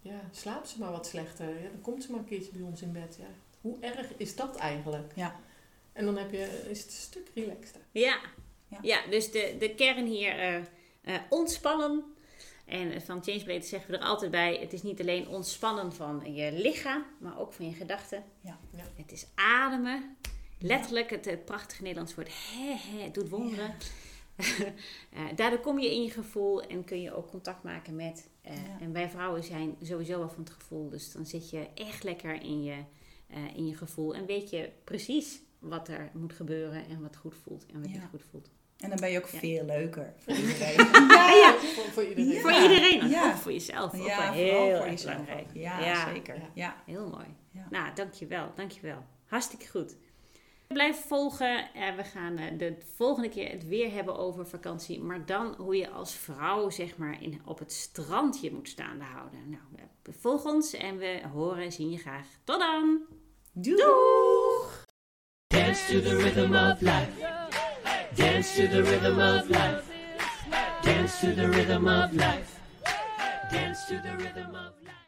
ja, 0.00 0.20
slaapt 0.30 0.68
ze 0.68 0.78
maar 0.78 0.90
wat 0.90 1.06
slechter. 1.06 1.48
Ja, 1.48 1.68
dan 1.70 1.80
komt 1.80 2.02
ze 2.02 2.10
maar 2.10 2.20
een 2.20 2.26
keertje 2.26 2.52
bij 2.52 2.62
ons 2.62 2.82
in 2.82 2.92
bed. 2.92 3.16
Ja. 3.18 3.26
Hoe 3.60 3.76
erg 3.80 4.06
is 4.16 4.36
dat 4.36 4.56
eigenlijk? 4.56 5.12
Ja. 5.14 5.40
En 5.92 6.04
dan 6.04 6.16
heb 6.16 6.30
je, 6.30 6.64
is 6.70 6.78
het 6.78 6.86
een 6.86 6.92
stuk 6.92 7.30
relaxter. 7.34 7.80
Ja. 7.90 8.18
Ja. 8.68 8.78
ja. 8.82 9.06
dus 9.10 9.30
de, 9.30 9.56
de 9.58 9.74
kern 9.74 10.06
hier 10.06 10.38
eh, 10.38 10.56
eh, 10.56 11.20
ontspannen. 11.28 12.04
En 12.64 12.92
eh, 12.92 13.00
van 13.00 13.22
Change 13.22 13.44
Breed 13.44 13.66
zeggen 13.66 13.90
we 13.90 13.96
er 13.96 14.04
altijd 14.04 14.30
bij: 14.30 14.56
het 14.60 14.72
is 14.72 14.82
niet 14.82 15.00
alleen 15.00 15.28
ontspannen 15.28 15.92
van 15.92 16.34
je 16.34 16.52
lichaam, 16.52 17.04
maar 17.18 17.38
ook 17.38 17.52
van 17.52 17.66
je 17.66 17.72
gedachten. 17.72 18.24
Ja. 18.40 18.58
Ja. 18.76 18.84
Het 18.96 19.12
is 19.12 19.26
ademen. 19.34 20.16
Letterlijk, 20.68 21.10
het, 21.10 21.24
het 21.24 21.44
prachtige 21.44 21.82
Nederlands 21.82 22.14
woord 22.14 22.28
hè, 22.28 22.74
hè, 22.98 23.02
het 23.04 23.14
doet 23.14 23.28
wonderen. 23.28 23.74
Eh, 25.10 25.20
daardoor 25.36 25.60
kom 25.60 25.78
je 25.78 25.94
in 25.94 26.02
je 26.02 26.10
gevoel 26.10 26.62
en 26.62 26.84
kun 26.84 27.00
je 27.00 27.14
ook 27.14 27.30
contact 27.30 27.62
maken 27.62 27.94
met. 27.96 28.28
eh, 28.42 28.54
Ja. 28.54 28.60
En 28.80 28.92
wij 28.92 29.08
vrouwen 29.10 29.44
zijn 29.44 29.76
sowieso 29.82 30.18
wel 30.18 30.28
van 30.28 30.42
het 30.42 30.52
gevoel. 30.52 30.88
Dus 30.88 31.12
dan 31.12 31.26
zit 31.26 31.50
je 31.50 31.68
echt 31.74 32.02
lekker 32.04 32.42
in 32.42 32.62
je, 32.62 32.76
eh, 33.28 33.56
in 33.56 33.66
je 33.66 33.74
gevoel. 33.74 34.14
En 34.14 34.26
weet 34.26 34.50
je 34.50 34.70
precies 34.84 35.40
wat 35.58 35.88
er 35.88 36.10
moet 36.14 36.32
gebeuren 36.32 36.88
en 36.88 37.00
wat 37.02 37.16
goed 37.16 37.34
voelt 37.42 37.66
en 37.66 37.80
wat 37.80 37.90
Ja. 37.90 37.96
niet 37.96 38.08
goed 38.10 38.22
voelt. 38.30 38.50
En 38.78 38.88
dan 38.88 38.98
ben 39.00 39.10
je 39.10 39.18
ook 39.18 39.28
Ja. 39.28 39.38
veel 39.38 39.64
leuker 39.64 40.14
voor 40.18 40.34
iedereen. 40.42 40.76
ja. 41.40 41.54
Voor, 41.74 41.84
voor 41.84 42.04
iedereen. 42.04 42.32
Ja. 42.32 42.40
Voor 42.40 42.52
iedereen, 42.52 43.08
Ja. 43.08 43.30
ook 43.30 43.36
voor 43.36 43.52
jezelf. 43.52 43.94
ook 43.94 44.06
ja, 44.06 44.32
heel 44.32 44.50
voor 44.52 44.68
erg 44.70 44.90
jezelf. 44.90 45.12
belangrijk. 45.16 45.46
Ja, 45.54 45.80
Ja. 45.84 46.12
zeker. 46.12 46.34
Ja. 46.34 46.48
Ja. 46.54 46.82
Heel 46.86 47.08
mooi. 47.08 47.26
Ja. 47.50 47.66
Nou, 47.70 47.94
dankjewel, 47.94 48.52
dankjewel. 48.54 49.04
Hartstikke 49.24 49.68
goed. 49.68 49.96
Blijf 50.68 51.06
volgen. 51.06 51.72
Eh, 51.74 51.96
we 51.96 52.04
gaan 52.04 52.36
eh, 52.36 52.58
de 52.58 52.76
volgende 52.94 53.28
keer 53.28 53.50
het 53.50 53.68
weer 53.68 53.92
hebben 53.92 54.16
over 54.16 54.46
vakantie. 54.46 55.00
Maar 55.00 55.26
dan 55.26 55.54
hoe 55.58 55.76
je 55.76 55.90
als 55.90 56.14
vrouw 56.14 56.70
zeg 56.70 56.96
maar 56.96 57.22
in, 57.22 57.40
op 57.44 57.58
het 57.58 57.72
strand 57.72 58.40
je 58.40 58.52
moet 58.52 58.68
staande 58.68 59.04
houden. 59.04 59.50
Nou, 59.50 59.62
volg 60.02 60.44
ons 60.44 60.74
en 60.74 60.98
we 60.98 61.20
horen 61.32 61.64
en 61.64 61.72
zien 61.72 61.90
je 61.90 61.98
graag. 61.98 62.26
Tot 62.44 62.58
dan! 62.58 63.00
Doeg! 63.52 64.84
Dance 65.46 65.92
to 65.92 66.00
the 66.00 66.16
rhythm 66.16 66.54
of 66.54 66.80
life. 66.80 67.42
Dance 68.14 68.54
to 68.54 68.68
the 68.68 68.82
rhythm 68.82 69.18
of 69.20 69.48
life. 69.48 69.82
Dance 70.82 71.20
to 71.20 71.34
the 71.34 71.48
rhythm 71.48 71.86
of 71.86 72.12
life. 72.12 72.60
Dance 73.50 73.86
to 73.86 74.00
the 74.00 74.16
rhythm 74.16 74.54
of 74.54 74.72
life. 74.80 75.03